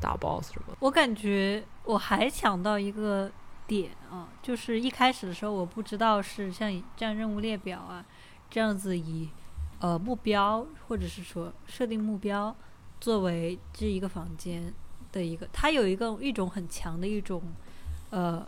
[0.00, 0.76] 打 BOSS 什么的。
[0.78, 3.30] 我感觉我还想到一个
[3.70, 8.04] 点啊，就是一开始的时候我不知道是像这样任务列表啊，
[8.50, 9.28] 这样子以
[9.78, 12.52] 呃目标或者是说设定目标
[13.00, 14.74] 作为这一个房间
[15.12, 17.40] 的一个，它有一个一种很强的一种
[18.10, 18.44] 呃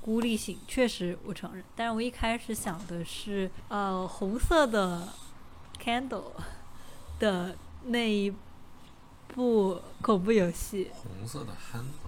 [0.00, 1.62] 孤立性，确实我承认。
[1.76, 5.08] 但是我一开始想的是呃红色的
[5.80, 6.32] candle
[7.20, 8.34] 的那一
[9.28, 10.90] 部恐怖游戏。
[10.92, 11.99] 红色的 handle，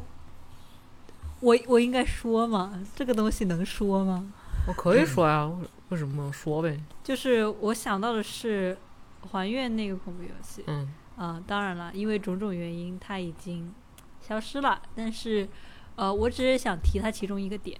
[1.43, 2.81] 我我应该说吗？
[2.95, 4.33] 这个东西能说吗？
[4.69, 6.81] 我可以说呀，为为什么不能说呗？
[7.03, 8.79] 就是我想到的是
[9.33, 13.73] 还愿那个恐怖游戏嗯啊、当然了，因为种种原因它已经
[14.21, 14.81] 消失了。
[14.95, 15.49] 但是，
[15.97, 17.79] 呃，我只是想提它其中一个点。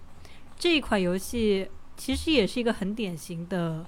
[0.59, 3.87] 这一款游戏其实也是一个很典型的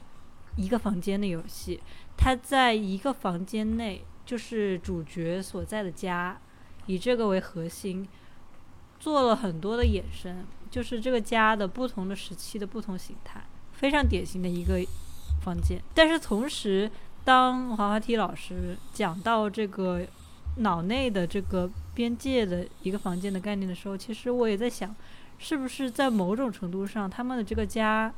[0.56, 1.80] 一个房间的游戏，
[2.16, 6.40] 它在一个房间内，就是主角所在的家，
[6.86, 8.08] 以这个为核心，
[9.04, 13.38] 做了很多的衍生，就是这个家的不同的时期的不同形态，
[13.74, 14.80] 非常典型的一个
[15.42, 15.78] 房间。
[15.92, 16.90] 但是同时，
[17.22, 20.06] 当滑滑梯老师讲到这个
[20.56, 24.96] 脑内的这个边界的一个房间的概念的时候，其实我也在想，
[25.36, 28.10] 是不是在某种程度上，他们的这个家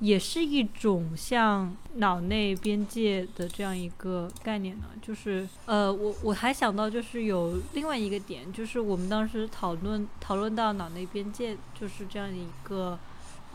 [0.00, 4.84] 也是一种像脑内边界的这样一个概念呢？
[5.00, 12.98] 就是呃，我我还想到就是有另外一个点，就是我们当时讨论讨论到脑内边界就是这样一个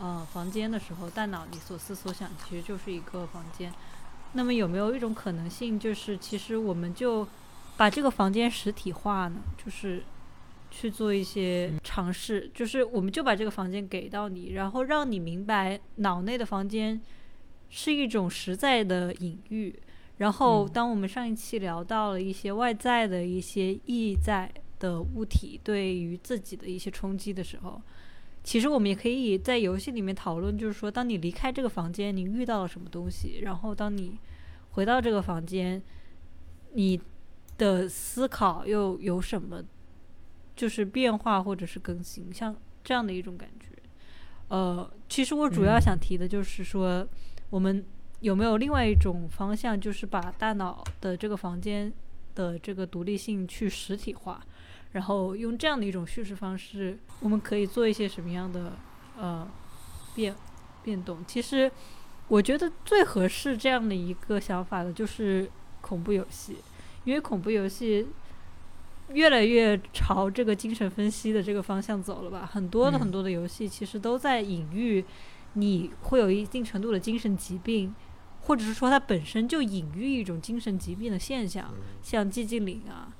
[0.00, 3.72] 呃房间的时候，大脑里所思所想其实就是一个房间。
[4.32, 7.28] 那么有没有一种可能性，就是其实我们就
[7.76, 9.36] 把这个房间实体化呢？
[9.62, 10.02] 就是
[10.72, 16.98] 去做一些尝试，就是我们就把这个房间给到你，然后让你明白脑内的房间
[17.68, 19.78] 是一种实在的隐喻。
[20.18, 27.80] 然后，当我们上一期聊到了一些外在的一些意在的物体对于自己的一些冲击的时候，
[28.42, 34.16] 其实我们也可以在游戏里面讨论，就是说，当你离开这个房间，你遇到了什么东西，然后当你
[34.72, 35.82] 回到这个房间，
[36.74, 37.00] 你
[37.58, 39.62] 的思考又有什么
[40.54, 43.66] 就是变化或者是更新，像这样的一种感觉。
[44.48, 47.06] 呃，其实我主要嗯想提的就是说，
[47.48, 47.84] 我们
[48.20, 51.92] 有没有另外一种方向，就是把大脑的这个房间
[52.34, 54.44] 的这个独立性去实体化，
[54.92, 58.74] 然后用这样的一种叙事方式，我们可以做一些什么样的
[59.18, 59.48] 呃
[60.14, 60.34] 变
[60.82, 61.24] 变动？
[61.26, 61.70] 其实
[62.28, 65.50] 我觉得最合适这样的一个想法的就是
[65.80, 66.58] 恐怖游戏，
[67.04, 68.06] 因为恐怖游戏
[69.14, 72.48] 越来越朝这个精神分析的这个方向走了吧？
[72.50, 75.04] 很多的嗯很多的游戏其实都在隐喻
[75.54, 77.94] 你会有一定程度的精神疾病，
[78.40, 83.12] 或者是说它本身就隐喻一种精神疾病的现象，像寂静岭啊，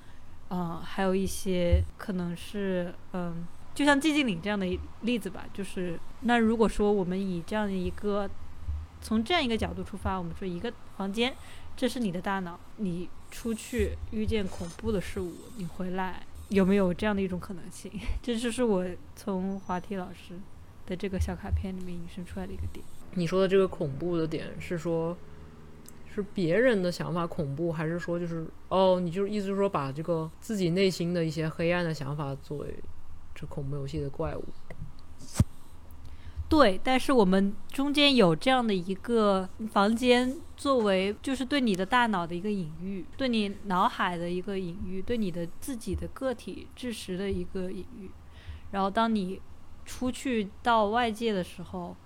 [0.48, 4.66] 啊、还有一些可能是嗯，就像寂静岭这样的
[5.02, 8.28] 例子吧，就是那如果说我们以这样的一个
[9.00, 11.34] 从这样一个角度出发，我们说一个房间，
[11.76, 17.90] 这是你的大脑，你出去遇见恐怖的事物，你回来有没有这样的一种可能性？
[18.22, 20.38] 这就是我从滑梯老师
[20.86, 22.84] 的这个小卡片里面引申出来的一个点。
[23.14, 25.16] 你说的这个恐怖的点是说，
[26.14, 32.74] 是别人的想法恐怖，还是说就是哦，你就是意思是说把这个自己内心的一些黑暗的想法作为
[33.34, 34.44] 这恐怖游戏的怪物？
[36.52, 48.10] 对，但是我们中间有这样的一个房间，作为就是对你的大脑的一个隐喻，对你脑海的一个隐喻，对你的自己的个体知识的一个隐喻。
[48.70, 49.40] 然后当你
[49.86, 51.96] 出去到外界的时候，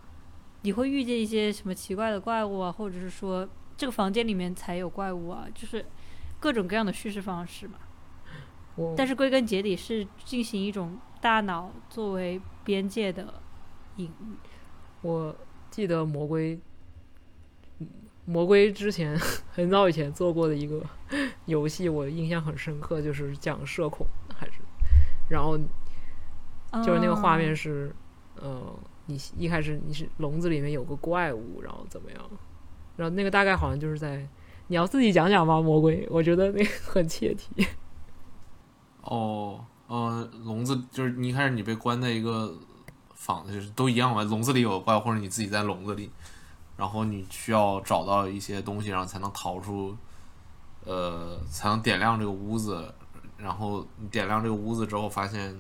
[0.63, 5.85] 你会遇见一些什么奇怪的怪物啊，或者是说这个房间里面才有怪物啊，就是
[6.39, 7.81] 各种各样的叙事方式嘛。
[8.97, 13.43] 但是归根结底是进行一种大脑作为边界的
[13.97, 14.37] 隐喻。
[15.03, 15.35] 我
[15.71, 16.59] 记得魔龟，
[18.25, 19.19] 魔龟之前
[19.53, 20.83] 很早以前做过的一个
[21.45, 24.61] 游戏，我印象很深刻，就是讲社恐还是，
[25.29, 25.57] 然后
[26.85, 27.95] 就是那个画面哦是，
[28.37, 32.31] 呃，你一开始你是笼子里面有个怪物，然后怎么样？
[32.97, 34.27] 然后那个大概好像就是在，
[34.69, 35.61] 你要自己讲讲吗？
[35.61, 37.67] 魔鬼，我觉得那个很切题。
[39.03, 42.59] 哦，呃，笼子就是你一开始你被关在一个
[43.17, 46.09] 仿的，就是都一样嘛，笼子里有个怪，或者你自己在笼子里，
[46.77, 49.97] 然后你需要找到一些东西，然后才能逃出，
[50.85, 52.95] 呃，才能点亮这个屋子。
[53.39, 55.55] 然后你点亮这个屋子之后，发现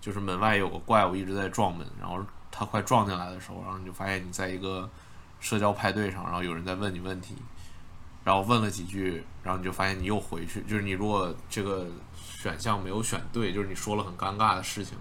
[0.00, 2.18] 就是门外有个怪物一直在撞门，然后
[2.50, 4.90] 它快撞进来的时候，然后你就发现你在一个
[5.38, 7.36] 社交派对上，然后有人在问你问题，
[8.24, 11.86] 然后问了几句，然后你就发现你又回去，就是你如果这个
[12.16, 14.98] 选项没有选对，就是你说了很尴尬的事情，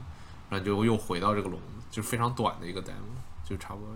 [0.47, 3.13] 然后就又回到这个笼子，就非常短的一个 demo，
[3.47, 3.89] 就差不多。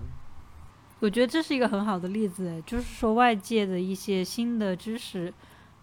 [1.00, 5.34] 我觉得这是一个很好的例子，哎就是说外界的一些新的知识，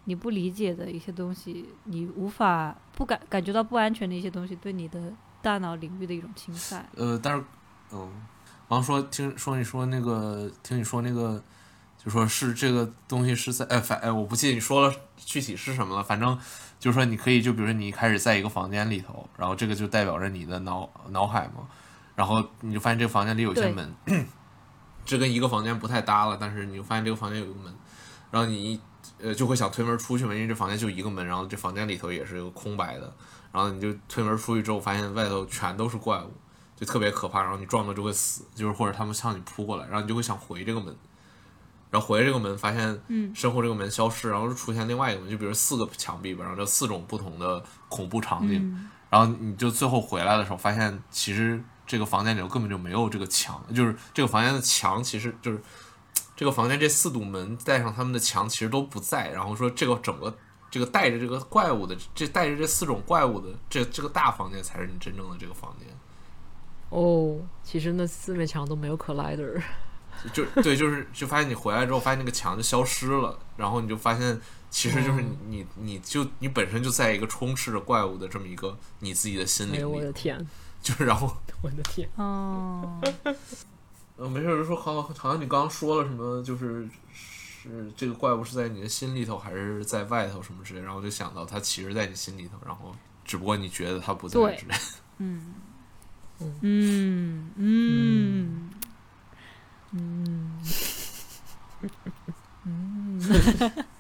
[0.04, 6.88] 你不理解的一些东西，你无法不感感觉到不安全的一些东西，对你的大脑领域的一种侵犯。
[6.96, 7.44] 呃，但是，
[7.92, 8.10] 嗯，
[8.68, 11.42] 王说听说你说那个，听你说那个，
[11.98, 16.36] 就说是这个东西是在，哎，反哎，我不记得你说了具体是什么了，反正
[16.80, 21.68] 就是说你可以，就比如说你一开始在一个房间里头，然后这个就代表着你的脑脑海嘛，
[22.23, 23.93] 然后你就发现这个房间里有些门，
[25.05, 27.75] 这跟一个房间不太搭了，但是你就发现这个房间有一个门，
[28.31, 28.81] 然后你一
[29.20, 33.12] 呃就会想推门出去嘛，因为这房间就一个门，然后这房间里头也是一个空白的，
[33.51, 36.33] 然后你就推门出去之后，发现外头全都是怪物，
[36.77, 40.97] 就特别可怕，然后你撞到就会死，就是或者他们向你扑过来，然后你就会想回这个门，
[41.91, 48.89] 然后回这个门发现，嗯，身后这个门消失，然后就出现另外一个门，就比如四个墙壁吧，然后这四种不同的恐怖场景，嗯。
[49.11, 55.61] 然后你就最后回来的时候，发现其实这个房间里头根本就没有这个墙，就是这个房间的墙其实就是
[56.37, 60.37] 这个房间这四堵门带上他们的墙其实都不在，然后说这个整个
[60.70, 65.89] 这个带着这个怪物的这带着这四种怪物的这这个大房间才是你真正的这个房间，
[66.89, 69.61] 哦，其实那四面墙都没有 collider。
[70.33, 74.39] 就对，就是就发现你回来之后，发现那个墙就消失了，然后你就发现
[74.70, 80.47] 其实就是你你你就你本身就在一个充斥着怪物的这么一个你自己的心哎呦灵里，我的天，
[80.83, 81.35] 就是然后。
[81.62, 82.09] 我的天！
[82.16, 83.01] 哦，
[84.18, 92.93] 呃，没事儿，就说好，好像你刚刚说了什么，就是是这个怪物是在你的心里头还是在外头什么之类，然后我就想到它其实在你心里头，然后
[93.24, 94.74] 只不过你觉得它不在对之类。
[95.18, 95.55] 嗯
[96.41, 98.70] 嗯嗯嗯
[99.93, 100.61] 嗯
[102.64, 103.85] 嗯，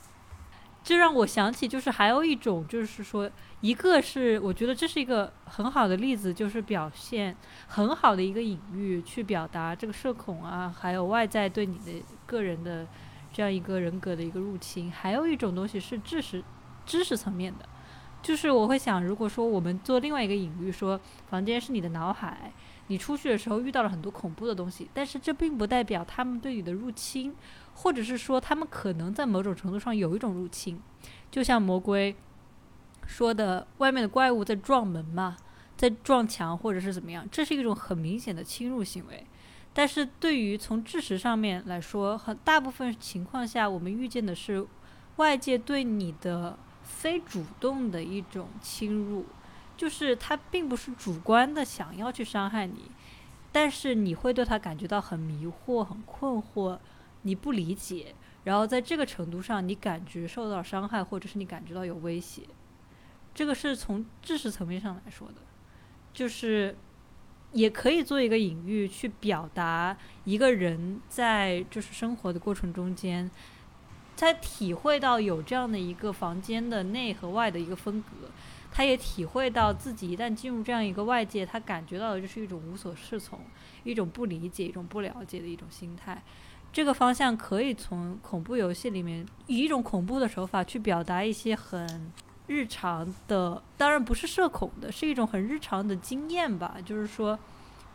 [0.84, 3.30] 这让我想起，就是还有一种，就是说，
[3.60, 7.36] 一个是我觉得这是一个很好的例子，就是表现
[7.68, 12.86] 很好的一个隐喻，去表达这个社恐啊，还有外在对你的个人的
[13.32, 14.90] 这样一个人格的一个入侵。
[14.90, 16.42] 还有一种东西是知识
[16.84, 17.68] 知识层面的，
[18.20, 22.52] 就是我会想，如果说我们做另外一个隐喻，说房间是你的脑海，
[22.88, 27.32] 你出去的时候遇到了很多恐怖的东西，但是这并不代表他们对你的入侵，
[27.82, 30.80] 或者是说他们可能在某种程度上有一种入侵，
[31.32, 32.14] 就像魔龟
[33.04, 35.36] 说的，外面的怪物在撞门嘛，
[35.76, 39.26] 在撞墙或者是怎么样，这是一种很明显的侵入行为。
[39.74, 44.64] 但是对于从知识上面来说，很大部分情况下，我们遇见的是
[45.16, 49.26] 外界对你的非主动的一种侵入，
[49.76, 52.92] 就是他并不是主观的想要去伤害你，
[53.50, 56.78] 但是你会对他感觉到很迷惑、很困惑，
[57.22, 58.14] 你不理解，
[58.44, 62.42] 然后在这个程度上，你感觉受到伤害，或者是你感觉到有威胁，
[63.34, 65.34] 这个是从知识层面上来说的，
[66.12, 66.76] 就是
[67.52, 73.30] 也可以做一个隐喻去表达一个人在就是生活的过程中间。
[74.14, 78.28] 他体会到有这样的一个房间的内和外的一个分隔，
[78.70, 83.40] 他也体会到自己一旦进入这样一个外界，他感觉到的就是一种无所适从、
[83.84, 86.22] 一种不理解、一种不了解的一种心态。
[86.72, 92.10] 这个方向可以从恐怖游戏里面以一种恐怖的手法去表达一些很
[92.46, 96.76] 日常的，当然不是社恐的，是一种很日常的经验吧。
[96.84, 97.38] 就是说，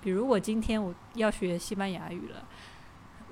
[0.01, 2.47] 比如我今天我要学西班牙语了。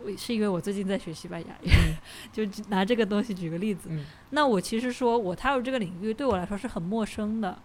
[0.04, 1.70] 我是因为我最近在学西班牙语，
[2.34, 3.88] 就拿这个东西举个例子。
[3.92, 7.58] 嗯那我其实说我踏入这个领域对我来说是很陌生的。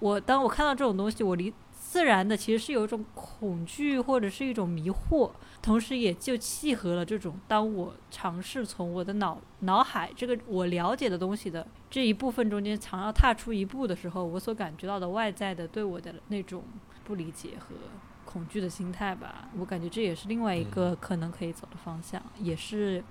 [0.00, 1.52] 我当我看到这种东西，我离
[1.90, 5.30] 自然的其实是有一种恐惧或者是一种迷惑，
[5.62, 16.62] 同时也就契合了这种当我尝试从我的脑脑海这个我了解的东西的这一部分中间，想要踏出一步的时候，我所感觉到的外在的对我的那种
[17.04, 17.74] 不理解和
[18.26, 19.48] 恐惧的心态吧。
[19.58, 23.02] 我感觉这也是另外一个可能可以走的方向，也是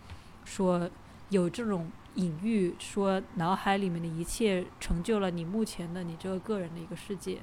[0.45, 0.87] 说
[1.29, 7.39] 有这种隐喻，说脑海里面的一切成就了你目前的你这个个人的一个世界，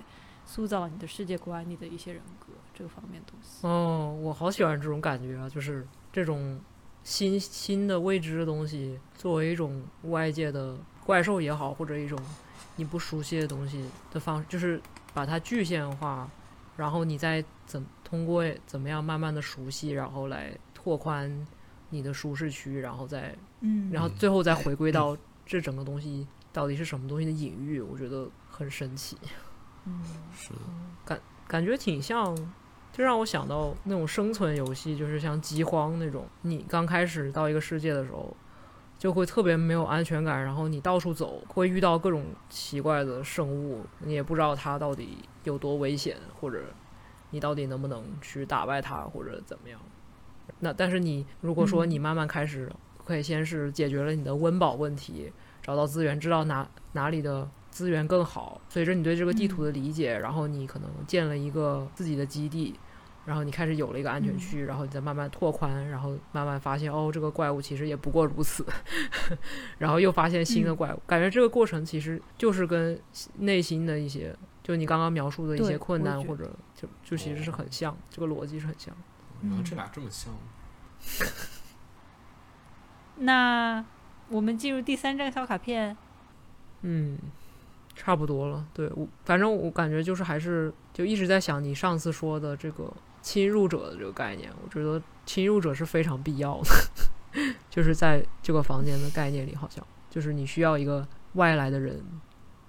[0.55, 3.67] 塑造你的世界观、你的一些人格这个方面的东西。
[3.67, 6.61] 哦，我好喜欢这种感觉啊，就是这种
[7.03, 12.17] 新新的未知的东西，作为一种外界的怪兽也好，或者一种
[12.77, 14.81] 你不熟悉的东西的方式，就是
[15.13, 16.31] 把它具象化，
[16.77, 21.45] 然后你再怎通过怎么样慢慢的熟悉，然后来拓宽
[21.91, 29.19] 你的舒适区，然后再嗯然后最后再回归到这整个东西到底是什么东西的隐喻，我觉得很神奇。
[29.87, 30.01] 嗯
[30.37, 30.51] 是
[31.07, 32.35] 的，感觉挺像，
[32.93, 36.27] 就让我想到那种生存游戏，就是像饥荒那种。
[36.43, 38.35] 你刚开始到一个世界的时候，
[38.99, 46.63] 就会特别没有安全感，然后你到处走，会遇到各种奇怪的生物，你也不知道它到底有多危险，或者
[47.31, 49.81] 你到底能不能去打败它，或者怎么样。
[50.61, 52.71] 那但是你如果说你慢慢开始，
[53.05, 55.31] 可以先是解决了你的温饱问题，
[55.63, 58.61] 找到资源，知道哪哪里的资源更好。
[58.69, 62.79] 随着你对这个地图的理解，然后你可能建了一个自己的基地，
[63.27, 68.65] 然后你开始有了一个安全区，然后你再慢慢拓宽，然后慢慢发现哦，这个怪物其实也不过如此，
[69.79, 71.03] 然后又发现新的怪物。
[71.05, 72.97] 感觉这个过程其实就是跟
[73.39, 78.95] 内心的一些，就你刚刚描述的一些困难，或者就就其实是很像，这个逻辑是很像。
[79.43, 80.33] 原来这俩这么像。
[83.17, 83.85] 那
[84.29, 85.97] 我们进入第三张小卡片。
[86.87, 87.19] 嗯，
[87.95, 88.67] 差不多了。
[88.75, 92.93] 对我，反正我感觉就是还是就一直在想你上次说的这个
[93.23, 102.03] 侵入者的这个概念，我觉得侵入者是非常必要的， 就是在这个房间的概念里，好像就是你需要一个外来的人，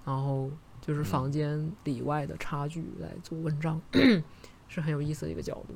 [0.04, 0.50] 然后
[0.80, 3.80] 就是房间里外的差距来做文章，
[4.68, 5.74] 是很有意思的一个角度。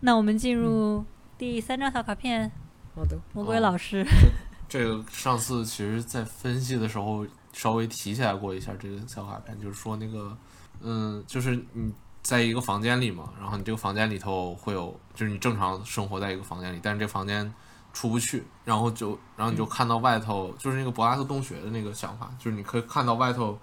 [0.00, 1.04] 那我们进入
[1.38, 2.50] 第三张小卡片，
[2.94, 4.04] 好的，魔鬼哦老师。
[4.68, 7.24] 这个上次其实，在分析的时候
[7.56, 10.36] 稍微提起来过一下这个小卡片，就是说那个，
[10.82, 11.90] 嗯，就是你
[12.22, 17.50] 在一个房间里嘛，然后你这个房间里头会有，就是你正常生活在一个房间里，但是这房间
[17.94, 23.58] 出不去，然后就，然后你就看到外头，就是那个柏拉图洞穴的那个想法，就是你可以看到外头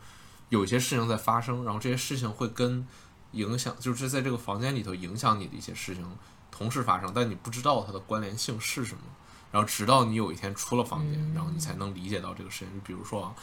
[0.49, 2.83] 有一些事情在发生，然后这些事情会跟
[3.33, 6.03] 影响，就是在这个房间里头影响你的一些事情
[6.49, 9.01] 同时发生，但你不知道它的关联性是什么。
[9.51, 12.81] 然后直到你有一天出了房间，然后你才能理解到这个事情。
[12.83, 13.35] 比如说啊，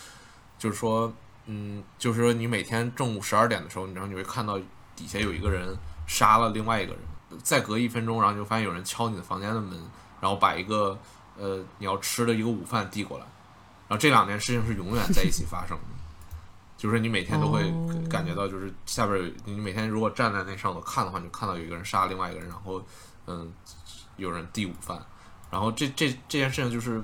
[0.61, 1.13] 就是说，
[1.47, 4.57] 嗯，就是说你每天正午十二点的时候，然后你会看到
[4.95, 7.01] 底下有一个人杀了另外一个人，
[7.43, 9.77] 再隔一分钟，然后你就发现有人敲你的房间的门，
[10.21, 10.97] 然后把一个
[11.39, 13.25] 呃你要吃的一个午饭递过来，
[13.89, 15.85] 然后这两件事情是永远在一起发生的。
[16.77, 22.83] 就是你每天都会哦感觉到，就是下边有你每天如果站在那上头看的话，你就看到有一个人杀了另外一个人，然后
[23.27, 23.53] 嗯，
[24.17, 24.99] 有人递午饭。
[25.51, 27.03] 然后这这这件事情就是，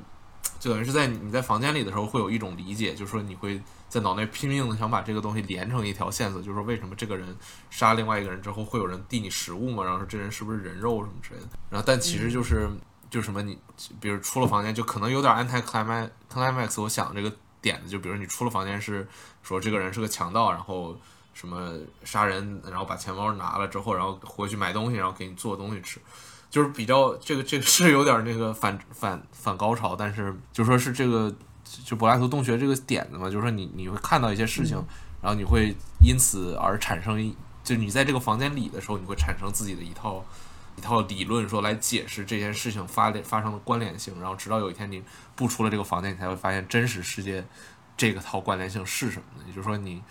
[0.67, 7.37] 就等于是在你在房间里的时候会有一种理解，就是说你会在脑内拼命的想把这个东西连成一条线索，就是说为什么这个人
[7.71, 11.47] 杀另外一个人之后会有人递你食物嘛，然后说这人是不是人肉什么之类的。
[11.71, 12.69] 然后但其实就是、
[13.09, 13.57] 就什么你
[14.01, 19.07] 比如出了房间就可能有点 anti climax climax，我想这个点子就比如你出了房间是
[19.45, 20.99] 说这个人是个强盗，然后
[21.33, 26.01] 什么杀人，然后把钱包拿了之后，然后回去买东西，然后给你做东西吃。
[26.51, 31.35] 就是比较这个这个是有点那个反反反高潮，但是就说是这个
[31.85, 34.77] 就柏拉图洞穴这个点子嘛，就是说你你会看到一些事情，
[35.21, 40.25] 然后你会因此而产生一，就你在这个房间里的时候，你会产生自己的一套
[40.77, 45.03] 一套理论，说来解释这件事情发发生的关联性，然后直到有一天你
[45.35, 47.45] 不出了这个房间，你才会发现真实世界
[47.97, 49.45] 这个套关联性是什么呢？
[49.47, 50.03] 也就是说你。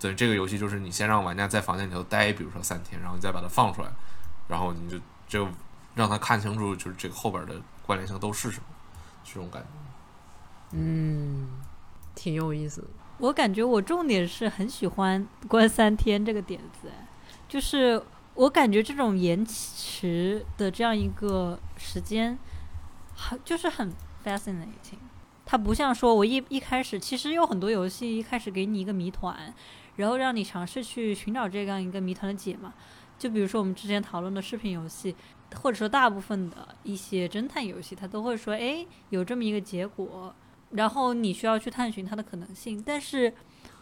[0.00, 3.88] 等于这个游戏就是你先让玩家在房间里头待，比如说三天，然后你再把它放出来，
[4.46, 5.48] 然后你就就
[5.94, 7.54] 让他看清楚，就是这个后边的
[7.86, 8.66] 关联性都是什么，
[9.24, 9.68] 这种感觉。
[10.72, 11.48] 嗯，
[12.14, 12.88] 挺有意思的。
[13.18, 17.08] 我感觉我重点是很喜欢关三天这个点子，哎
[17.48, 18.02] 就是
[18.34, 22.36] 我感觉这种延迟的这样一个时间，
[23.14, 23.92] 很就是很
[24.24, 24.98] fascinating。
[25.46, 29.54] 它不像说我一一开始，其实有很多游戏一开始给你一个谜团，
[29.94, 32.74] 然后让你尝试去寻找这样一个谜团的解嘛。
[33.16, 35.14] 就比如说我们之前讨论的视频游戏，
[35.54, 40.34] 或者说大部分的一些侦探游戏，它都会说，哎，有这么一个结果，
[40.70, 42.82] 然后你需要去探寻它的可能性。
[42.84, 43.32] 但是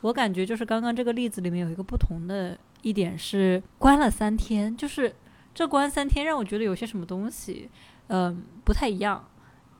[0.03, 5.15] 我感觉就是刚刚这个例子里面有一个不同的一点是，关了三天，就是
[5.55, 7.69] 这关三天让我觉得有些什么东西，
[8.09, 9.28] 嗯、不太一样，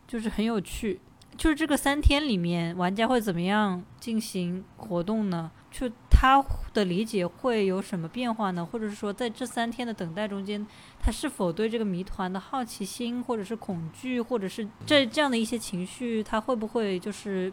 [0.07, 1.01] 就是很有趣。
[1.35, 5.51] 就是这个三天里面，玩家会怎么样进行活动呢？
[5.71, 5.91] 就
[6.23, 6.41] 他
[6.73, 8.65] 的理解会有什么变化呢？
[8.65, 10.65] 或者是说，在这三天的等待中间，
[11.01, 17.53] 他是否对这个谜团的好奇心，或者是恐惧，或者是这这样的一些情绪，他会不会就是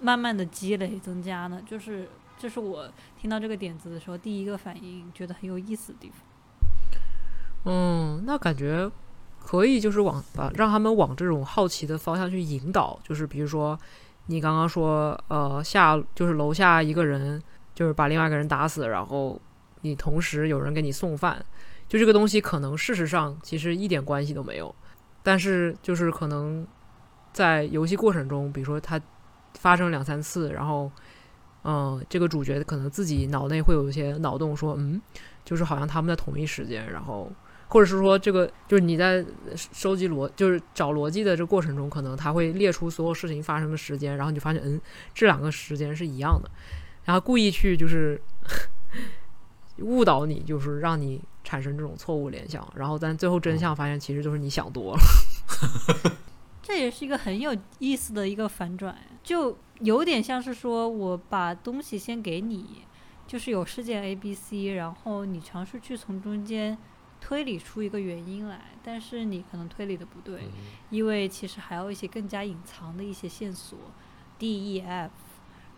[0.00, 1.62] 慢慢的积累增加呢？
[1.64, 6.18] 就是这是我听到这个点子的时候第一个反应，觉得很有意思的地方。
[7.66, 8.90] 嗯，那感觉
[9.38, 13.78] 可以，就是往啊让他们往这种好奇的方向去引导，就是比如说
[14.26, 17.40] 你刚刚说，呃，下就是楼下一个人
[17.78, 19.40] 就是把另外一个人打死，然后
[19.82, 21.40] 你同时有人给你送饭，
[21.86, 24.74] 就这个东西可能事实上其实一点关系都没有，
[25.22, 26.66] 但是就是可能
[27.32, 29.00] 在游戏过程中，比如说它
[29.60, 30.90] 发生两三次，然后
[31.62, 35.00] 嗯，这个主角可能自己脑内会有一些脑洞，说嗯，
[35.44, 37.30] 就是好像他们在同一时间，然后。
[37.70, 39.22] 或者是说，这个就是你在
[39.54, 44.80] 收集逻，就是找逻辑的这过程中，可能他会列出所有事情发生的时间，然后你就发现，嗯，
[45.12, 46.50] 这两个时间是一样的，
[47.08, 48.20] 然后故意去就是
[49.80, 55.00] 误导你，就是让你产生这种错误联想，然后但最后真相发现其实就是你想多了。
[56.62, 62.82] 这也是一个很有意思的一个反转，就有点像是说我把东西先给你，
[63.26, 66.76] 就是有事件 A、B、C，然后你尝试去从中间。
[67.20, 70.42] 推理出一个原因来，但是你可能推理的不对，
[70.88, 73.76] 因为其实还有一些更加隐藏的一些线索
[74.38, 75.10] ，D、E、F，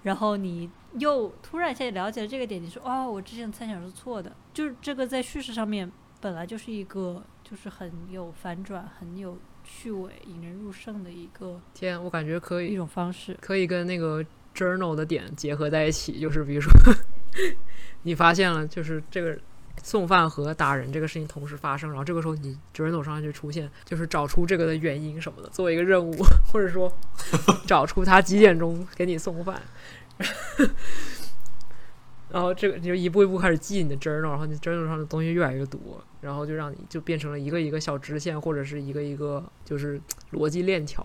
[0.02, 5.90] 然后你又突然一下了解了这个点，你说哦，我之前的猜想是错的，就是这个在叙事上面
[6.20, 14.24] 本来就是一个就是很有反转、很有趣味、引人入胜的一个天，我感觉可以一种方式，可以跟那个
[14.54, 16.72] journal 的点结合在一起，就是比如说
[18.02, 19.38] 你发现了，就是这个。
[19.82, 26.12] 送饭和打人这个事情同时发生，然后这个时候你 journal 上就出现，就是找出这个的原因什么的，作为一个任务，
[26.52, 26.92] 或者说
[27.66, 29.60] 找出他几点钟给你送饭，
[32.28, 35.80] 然后这个你就一步一步开始记你的 journal，然后你 journal 上的东西越来越多，
[36.20, 40.00] 然后就让你就变成了一个一个小直线，或者是一个一个就是
[40.32, 41.04] 逻辑链条。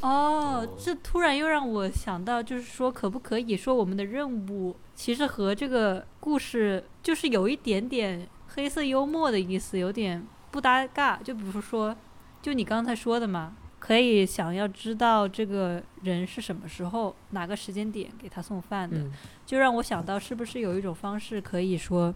[0.00, 11.16] 哦，这突然又让我想到，就是说，可不可以说我们的任务其实和这个故事就是有一点点黑色幽默的意思，有点不搭嘎。
[11.16, 11.96] 就比如说，
[12.40, 18.96] 就你刚才说的嘛，可以想要知道这个人是什么时候、哪个时间点给他送饭的，
[19.44, 22.14] 就让我想到，是不是有一种方式可以说，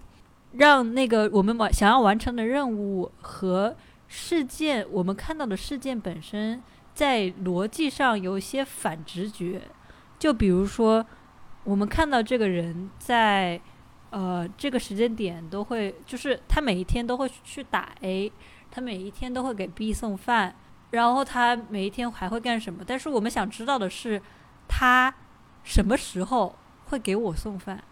[0.53, 3.75] 让那个我们完想要完成的任务和
[4.07, 6.63] 事件，我们看到的事件本身。
[6.95, 9.63] 在逻辑上有一些反直觉，
[10.19, 11.05] 就比如说，
[11.65, 13.61] 我们看到这个人在
[14.11, 18.31] 呃这个时间点都会，就是他每一天都会去打 A，
[18.71, 20.55] 他每一天都会给 B 送饭，
[20.91, 22.85] 然后他每一天还会干什么？
[22.87, 24.21] 但是我们想知道的是，
[24.69, 25.15] 他
[25.65, 26.55] 什么时候
[26.87, 27.83] 会给我送饭？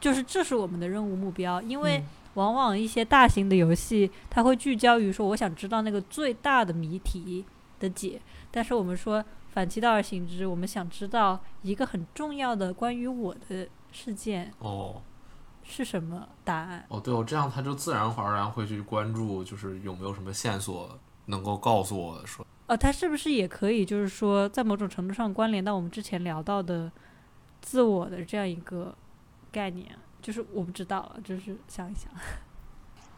[0.00, 2.02] 就是这是我们的任务目标，因为
[2.34, 7.44] 往往一些大型的游戏，它会聚焦于说，我想知道那个最大的谜题
[7.80, 8.20] 的解。
[8.50, 15.02] 但是我们说反其道而行之，我们想知道一个很重要的关于我的事件哦
[15.62, 26.90] 是什么答案哦对哦这样他就自然而然会去关注，就是有没有什么线索能够告诉我说哦他是不是也可以就是说在某种程度上关联到我们之前聊到的
[27.60, 28.94] 自我的这样一个
[29.50, 29.88] 概念？
[30.20, 32.10] 就是我不知道，就是想一想。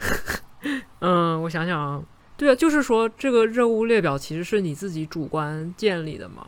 [1.01, 2.03] 嗯，我想想啊。
[2.41, 6.47] 对啊，就是说这个任务列表其实是你自己主观建立的嘛，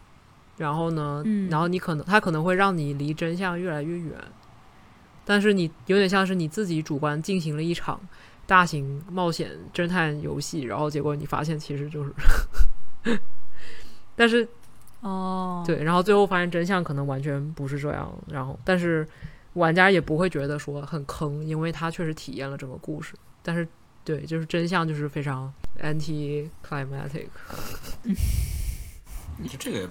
[0.56, 4.14] 然后呢，然后你可能它可能会让你离真相越来越远，
[5.26, 8.00] 但是你有点像是你自己主观进行了一场
[8.46, 12.10] 大型冒险侦探游戏，然后结果你发现其实就是，
[14.16, 14.48] 但是
[15.00, 19.06] 哦，对，然后最后发现真相可能完全不是这样，然后但是
[19.52, 23.12] 玩家也不会觉得说很坑，因为他确实体验了整个故事，
[23.42, 23.68] 但是。
[24.04, 27.28] 对，就是真相就是非常 anti-climatic。
[29.38, 29.88] 你这个，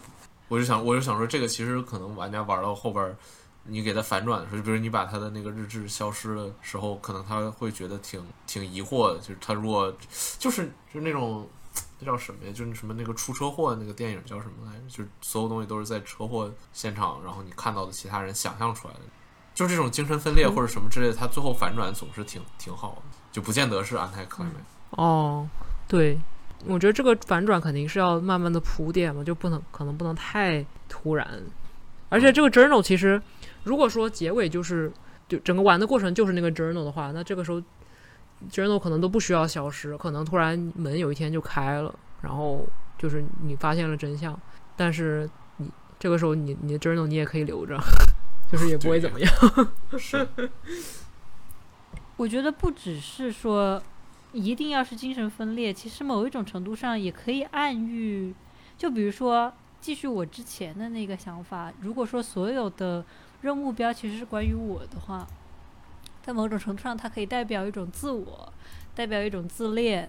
[0.47, 3.15] 我就想，我就想说，这个其实可能玩家玩到后边，
[3.63, 9.19] 你给他反转的时候，就比如你把他的那个日志消失的时候，可能他会觉得挺挺疑惑的。
[9.19, 9.95] 就是他如果
[10.37, 11.47] 就是就是那种
[11.99, 12.51] 那叫什么呀？
[12.53, 14.83] 就是什么那个出车祸那个电影叫什么来着？
[14.89, 18.99] 就是所有东西都是在车祸现场，然后你看到的其他人想象出来的，
[19.55, 23.01] 就这种精神分裂或者什么之类的，他最后反转总是挺挺好的。
[23.31, 24.49] 就不见得是安泰克美
[24.91, 25.47] 哦，
[25.87, 26.17] 对，
[26.65, 31.41] 我觉得这个反转肯定是要慢慢的铺垫嘛，就不能可能不能太突然。
[32.09, 33.21] 而且这个 journal 其实，
[33.63, 34.91] 如果说结尾就是
[35.29, 37.61] 就整个玩的过程就是那个 journal 的话，那这个时候
[38.51, 42.67] journal 可能都不需要消失，可能突然门有一天就开了，然后
[42.97, 44.37] 就是你发现了真相，
[44.75, 47.79] 但是你这个时候你你的 journal 你也可以留着，
[48.51, 49.31] 就是也不会怎么样。
[49.97, 50.27] 是。
[52.21, 53.81] 我觉得不只是说
[54.31, 58.31] 一定要是精神分裂，其实某一种程度上也可以暗喻。
[58.77, 63.03] 就比如说，继续我之前的那个想法，如果说所有的
[63.41, 65.27] 任务目标其实是关于我的话，
[66.21, 68.53] 在某种程度上，它可以代表一种自我，
[68.93, 70.07] 代表一种自恋，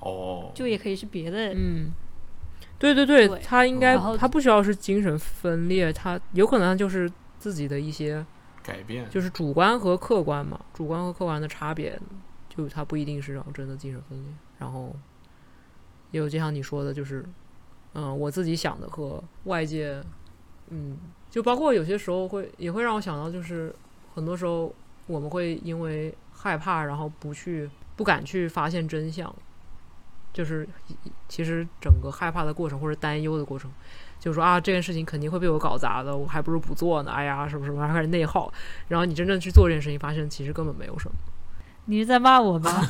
[0.00, 1.54] 哦，就也可以是别的。
[1.54, 1.92] 嗯，
[2.80, 7.08] 对对对，对他应该他不需要是精神分裂，他有可能就是
[7.38, 8.26] 自己的一些
[8.68, 11.98] 改变就是主观和客观嘛，主观和客观的差别，
[12.48, 14.94] 就它不一定是让真的精神分裂，然后
[16.10, 17.24] 也有就像你说的，就是
[17.94, 20.02] 嗯，我自己想的和外界，
[20.68, 20.98] 嗯，
[21.30, 23.74] 就包括有些时候会也会让我想到，就是
[24.14, 24.74] 很多时候
[25.06, 29.34] 我们会因为害怕，然后不去不敢去发现真相，
[30.32, 30.68] 就是
[31.28, 33.70] 其实整个害怕的过程或者担忧的过程。
[34.18, 37.10] 就说啊，这件事情肯定会被我搞砸的，我还不如不做呢。
[37.10, 38.52] 哎呀，什么什么，还开始内耗。
[38.88, 41.14] 然后你真正去做这件事情，发现其实根本没有什么。
[41.86, 42.70] 你是在骂我吗？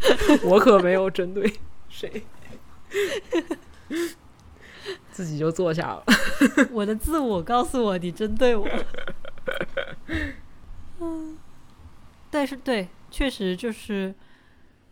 [0.44, 1.52] 我可没有针对
[1.88, 2.24] 谁，
[5.10, 6.02] 自己就坐下了。
[6.72, 8.66] 我的自我告诉我你针对我。
[11.00, 11.36] 嗯，
[12.30, 14.14] 但是对，确实就是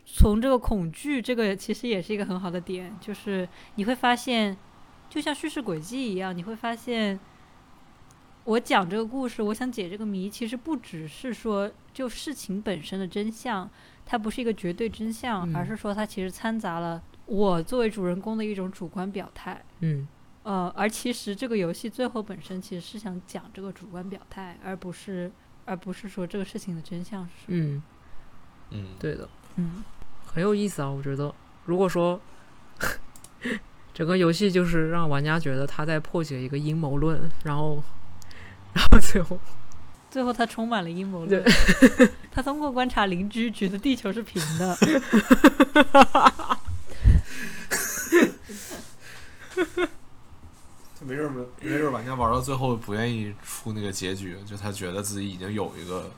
[0.05, 4.56] 从这个恐惧，这个其实也是一个很好的点，就是你会发现，
[5.09, 7.18] 就像叙事轨迹一样，你会发现，
[8.44, 13.68] 我讲这个故事，我想解这个谜，其实不只是说就事情本身的真相，
[14.05, 19.64] 它不是一个绝对真相，嗯而是说它其实掺杂了我作为主人公的一种主观表态。
[19.80, 20.06] 嗯
[20.44, 25.30] 呃，而其实这个游戏最后本身其实是想讲这个主观表态，而不是
[25.66, 27.59] 而不是说这个事情的真相是什么。
[27.59, 27.82] 嗯，
[28.70, 29.85] 嗯，对的，嗯，
[30.24, 30.89] 很有意思啊。
[30.89, 31.35] 我觉得，
[31.66, 32.18] 如果说
[33.98, 37.82] 整个游戏就是让玩家觉得他在破解一个阴谋论，然后，
[38.72, 39.36] 然后最后
[40.08, 41.42] 最后他充满了阴谋论。
[42.30, 44.78] 他通过观察邻居觉得地球是平的。
[51.00, 56.08] 没准儿没没准儿玩家玩到最后不愿意出那个结局，就他觉得自己已经有一个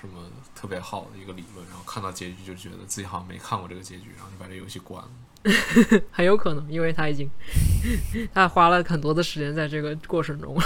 [0.00, 0.24] 什么
[0.54, 5.10] 特别好的一个理论，然后看到结局就觉得自己好像没看过这个结局，然后就把这游戏关了。
[6.10, 7.30] 很有可能，因为他已经
[8.32, 10.62] 他花了很多的时间在这个过程中了。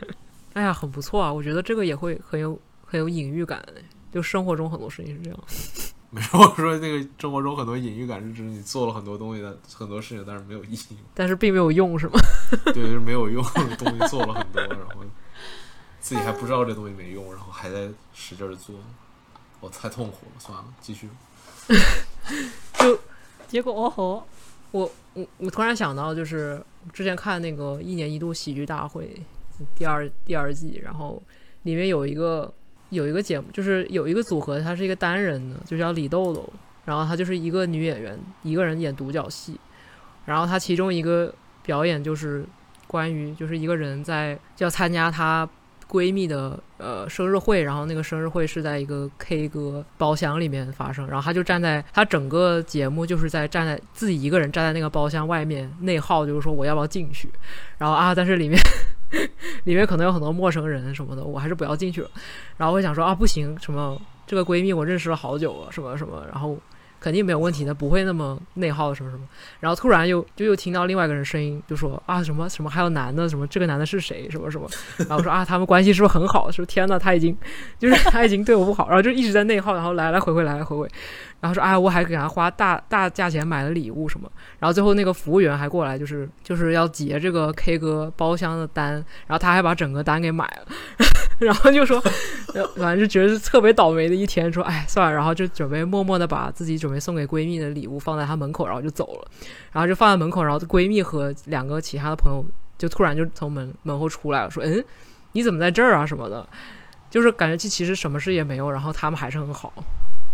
[0.54, 1.32] 哎呀，很不错啊！
[1.32, 3.62] 我觉得这个也会很有很有隐喻感，
[4.10, 5.38] 就生活中很多事情是这样。
[6.08, 12.18] 没有我说那个生活中很多隐喻感是指你做了很多东西的很多事情，但是没有意义，但是并没有用，是吗？
[12.72, 15.04] 对，就是没有用的东西做了很多，然后
[16.06, 18.76] 自己还不知道这东西没用，然后还在使劲儿做，
[19.58, 21.08] 我太痛苦了，算了，继续。
[22.78, 22.96] 就
[23.48, 24.24] 结果哦吼，
[24.70, 26.62] 我我我突然想到，就是
[26.92, 29.20] 之前看那个一年一度喜剧大会
[29.74, 31.20] 第二第二季，然后
[31.64, 32.54] 里面有一个
[32.90, 36.48] 有一个节目，就是有一个组合，他是一个单人的，就叫李豆豆，
[36.84, 39.58] 然后她就是一个女演员，一个人演独角戏，
[40.24, 41.34] 然后她其中一个
[41.64, 42.46] 表演就是
[42.86, 45.48] 关于就是一个人在要参加她
[45.88, 57.30] 闺蜜的呃生日会，然后那个生日会是在一个 K 歌包厢里面发生，然后她就站在她整个节目就是在站在自己一个人站在那个包厢外面内耗，就是说我要不要进去，
[57.78, 58.58] 然后啊，但是里面
[59.64, 62.10] 里面可能有很多陌生人什么的，我还是不要进去了。
[62.56, 66.58] 然后我想说啊，不行，什么这个闺蜜我认识了好久了，什么什么，然后
[67.06, 69.22] 肯定没有问题的，不会那么内耗什么什么。
[69.60, 74.68] 然后突然又就又听到另外一个人声音，就说啊什么什么还有男的什么这个男的是谁什么什么。
[75.08, 76.50] 然后说啊他们关系是不是很好？
[76.50, 77.38] 说天呐，他已经
[77.78, 80.90] 就是他已经对我不好，然后就一直在内耗，然后来来回回来来回回。
[81.40, 84.30] 然后说哎我还给他花大大价钱买了礼物什么。
[84.58, 88.94] 然后最后那个服务员还过来，就是就是要结这个 K 歌包厢的单，
[89.26, 90.66] 然后他还把整个单给买了，
[91.38, 92.00] 然后就说，
[92.76, 99.28] 反正就觉得是特别倒霉的一天，说哎算了，然后就准备默默的把自己准备送给闺蜜的礼物放在她门口，然后就走了，
[99.72, 102.44] 然后就放在门口，然后闺蜜和两个其他的朋友
[102.78, 104.82] 就突然就从门门后出来了，说嗯
[105.32, 106.48] 你怎么在这儿啊什么的，
[107.10, 109.72] 就是感觉其其实什么事也没有，然后他们还是很好，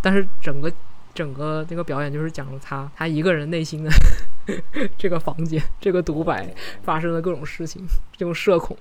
[0.00, 0.72] 但是整个。
[1.14, 3.90] 整个那个表演就是讲了他他一个人内心的
[4.96, 7.86] 这个房间，这个独白发生的各种事情，
[8.16, 8.76] 这种社恐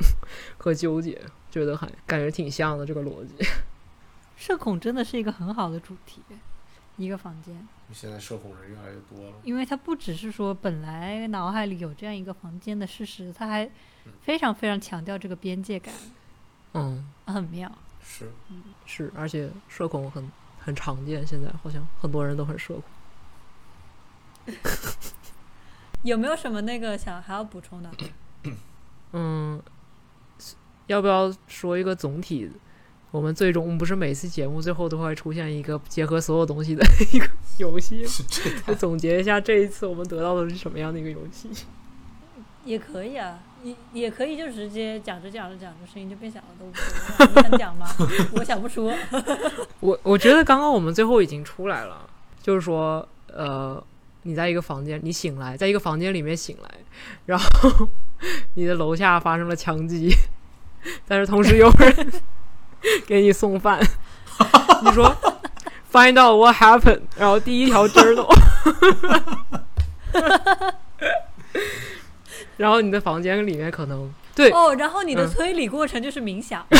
[0.57, 3.45] 和纠结，觉得还感觉挺像的这个逻辑。
[4.35, 6.21] 社恐真的是一个很好的主题，
[6.97, 13.69] 一个房间，现在社恐人越来越多了，因为他不只是说本来脑海里有这样一个房间的事实，他还
[14.21, 15.93] 非常非常强调这个边界感，
[16.73, 17.71] 嗯，很妙。
[18.03, 18.31] 是。
[18.85, 20.29] 是，而且社恐很
[20.63, 22.83] 很常见，现在好像很多人都很社恐。
[26.03, 27.89] 有没有什么那个想还要补充的？
[29.13, 29.61] 嗯，
[30.87, 32.51] 要不要说一个总体？
[33.11, 36.81] 我们最终不是每次节目最后都会出现一个结合所有东西的
[37.13, 37.27] 一个
[37.57, 38.05] 游戏，
[38.65, 41.49] 就总结一下这一次我们得到的是什么样的一个游戏？
[42.63, 47.31] 也可以啊，也也可以就直接讲着讲着讲着声音就变小了，都无所谓啊。
[47.35, 47.87] 你想讲吗？
[48.33, 48.91] 我想不出。
[49.81, 52.07] 我我觉得刚刚我们最后已经出来了，
[52.41, 53.83] 就是说，呃，
[54.23, 56.69] 你在一个房间，你醒来，在一个房间里面醒来，
[57.25, 57.87] 然后
[58.55, 60.15] 你的楼下发生了枪击，
[61.07, 62.11] 但是同时有人
[63.05, 63.79] 给你送饭，
[64.83, 65.15] 你说
[65.91, 68.27] find out what happened，然后第一条 journal，
[72.61, 76.65] 然后你的房间里面可能对哦，然后你的嗯推理过程就是冥想。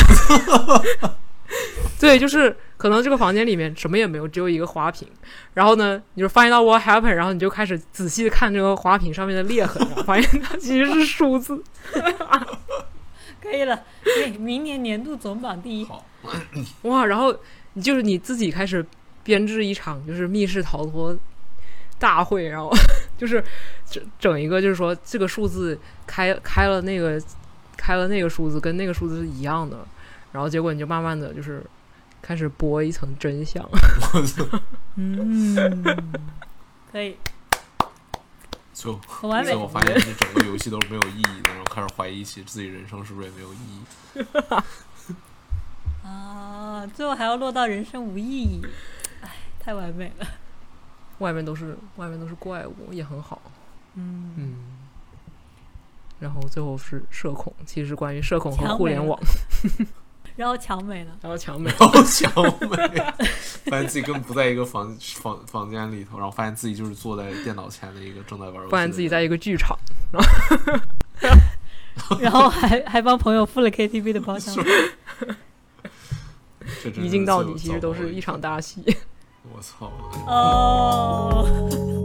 [1.98, 5.06] 对，就是可能这个房间里面什么也没有，只有一个花瓶。
[5.54, 11.62] 然后呢，你就发现到 what happened，然后你就开始仔细的看这个花瓶上面的裂痕，然后发现它其实是数字。
[13.42, 15.84] 可以了，对，明年年度总榜第一。
[15.84, 16.06] 好，
[16.82, 17.04] 哇！
[17.04, 17.36] 然后
[17.74, 18.86] 你就是你自己开始
[19.24, 21.14] 编制一场就是密室逃脱
[21.98, 22.72] 大会，然后
[23.22, 23.42] 就是
[23.88, 25.78] 整整一个就是说这个数字
[26.08, 27.22] 开开了那个
[27.76, 29.86] 开了那个数字跟那个数字是一样的，
[30.32, 31.62] 然后结果你就慢慢的就是
[32.20, 33.64] 开始剥一层真相。
[34.98, 35.84] 嗯，
[36.90, 37.16] 可以，
[38.74, 39.56] 就很完美最。
[39.56, 43.84] 后发现这整个游戏都是没有意义的，然后开始怀疑起自己人生是不是也没有意义。
[46.04, 48.60] 啊，最后还要落到人生无意义，
[49.20, 49.30] 哎，
[49.60, 50.26] 太完美了。
[51.22, 53.40] 外面都是外面都是怪物，也很好。
[53.94, 54.54] 嗯，嗯，
[56.18, 59.18] 然后最后是社恐，其实是关于社恐和互联网，
[60.36, 61.16] 然后强美了。
[61.22, 61.70] 然后强美。
[61.78, 62.30] 然后强
[62.68, 62.76] 美，
[63.66, 69.78] 发现自己根本不在一个房房房间里头，然后发现自己就是坐在电脑前的一个正在玩游戏，发现自己在一个剧场，
[72.18, 74.54] 然后还还帮朋友付了 KTV 的包厢。
[76.96, 78.82] 一镜到底，其实都是一场大戏。
[79.54, 79.90] 我操！
[80.26, 82.01] 哦。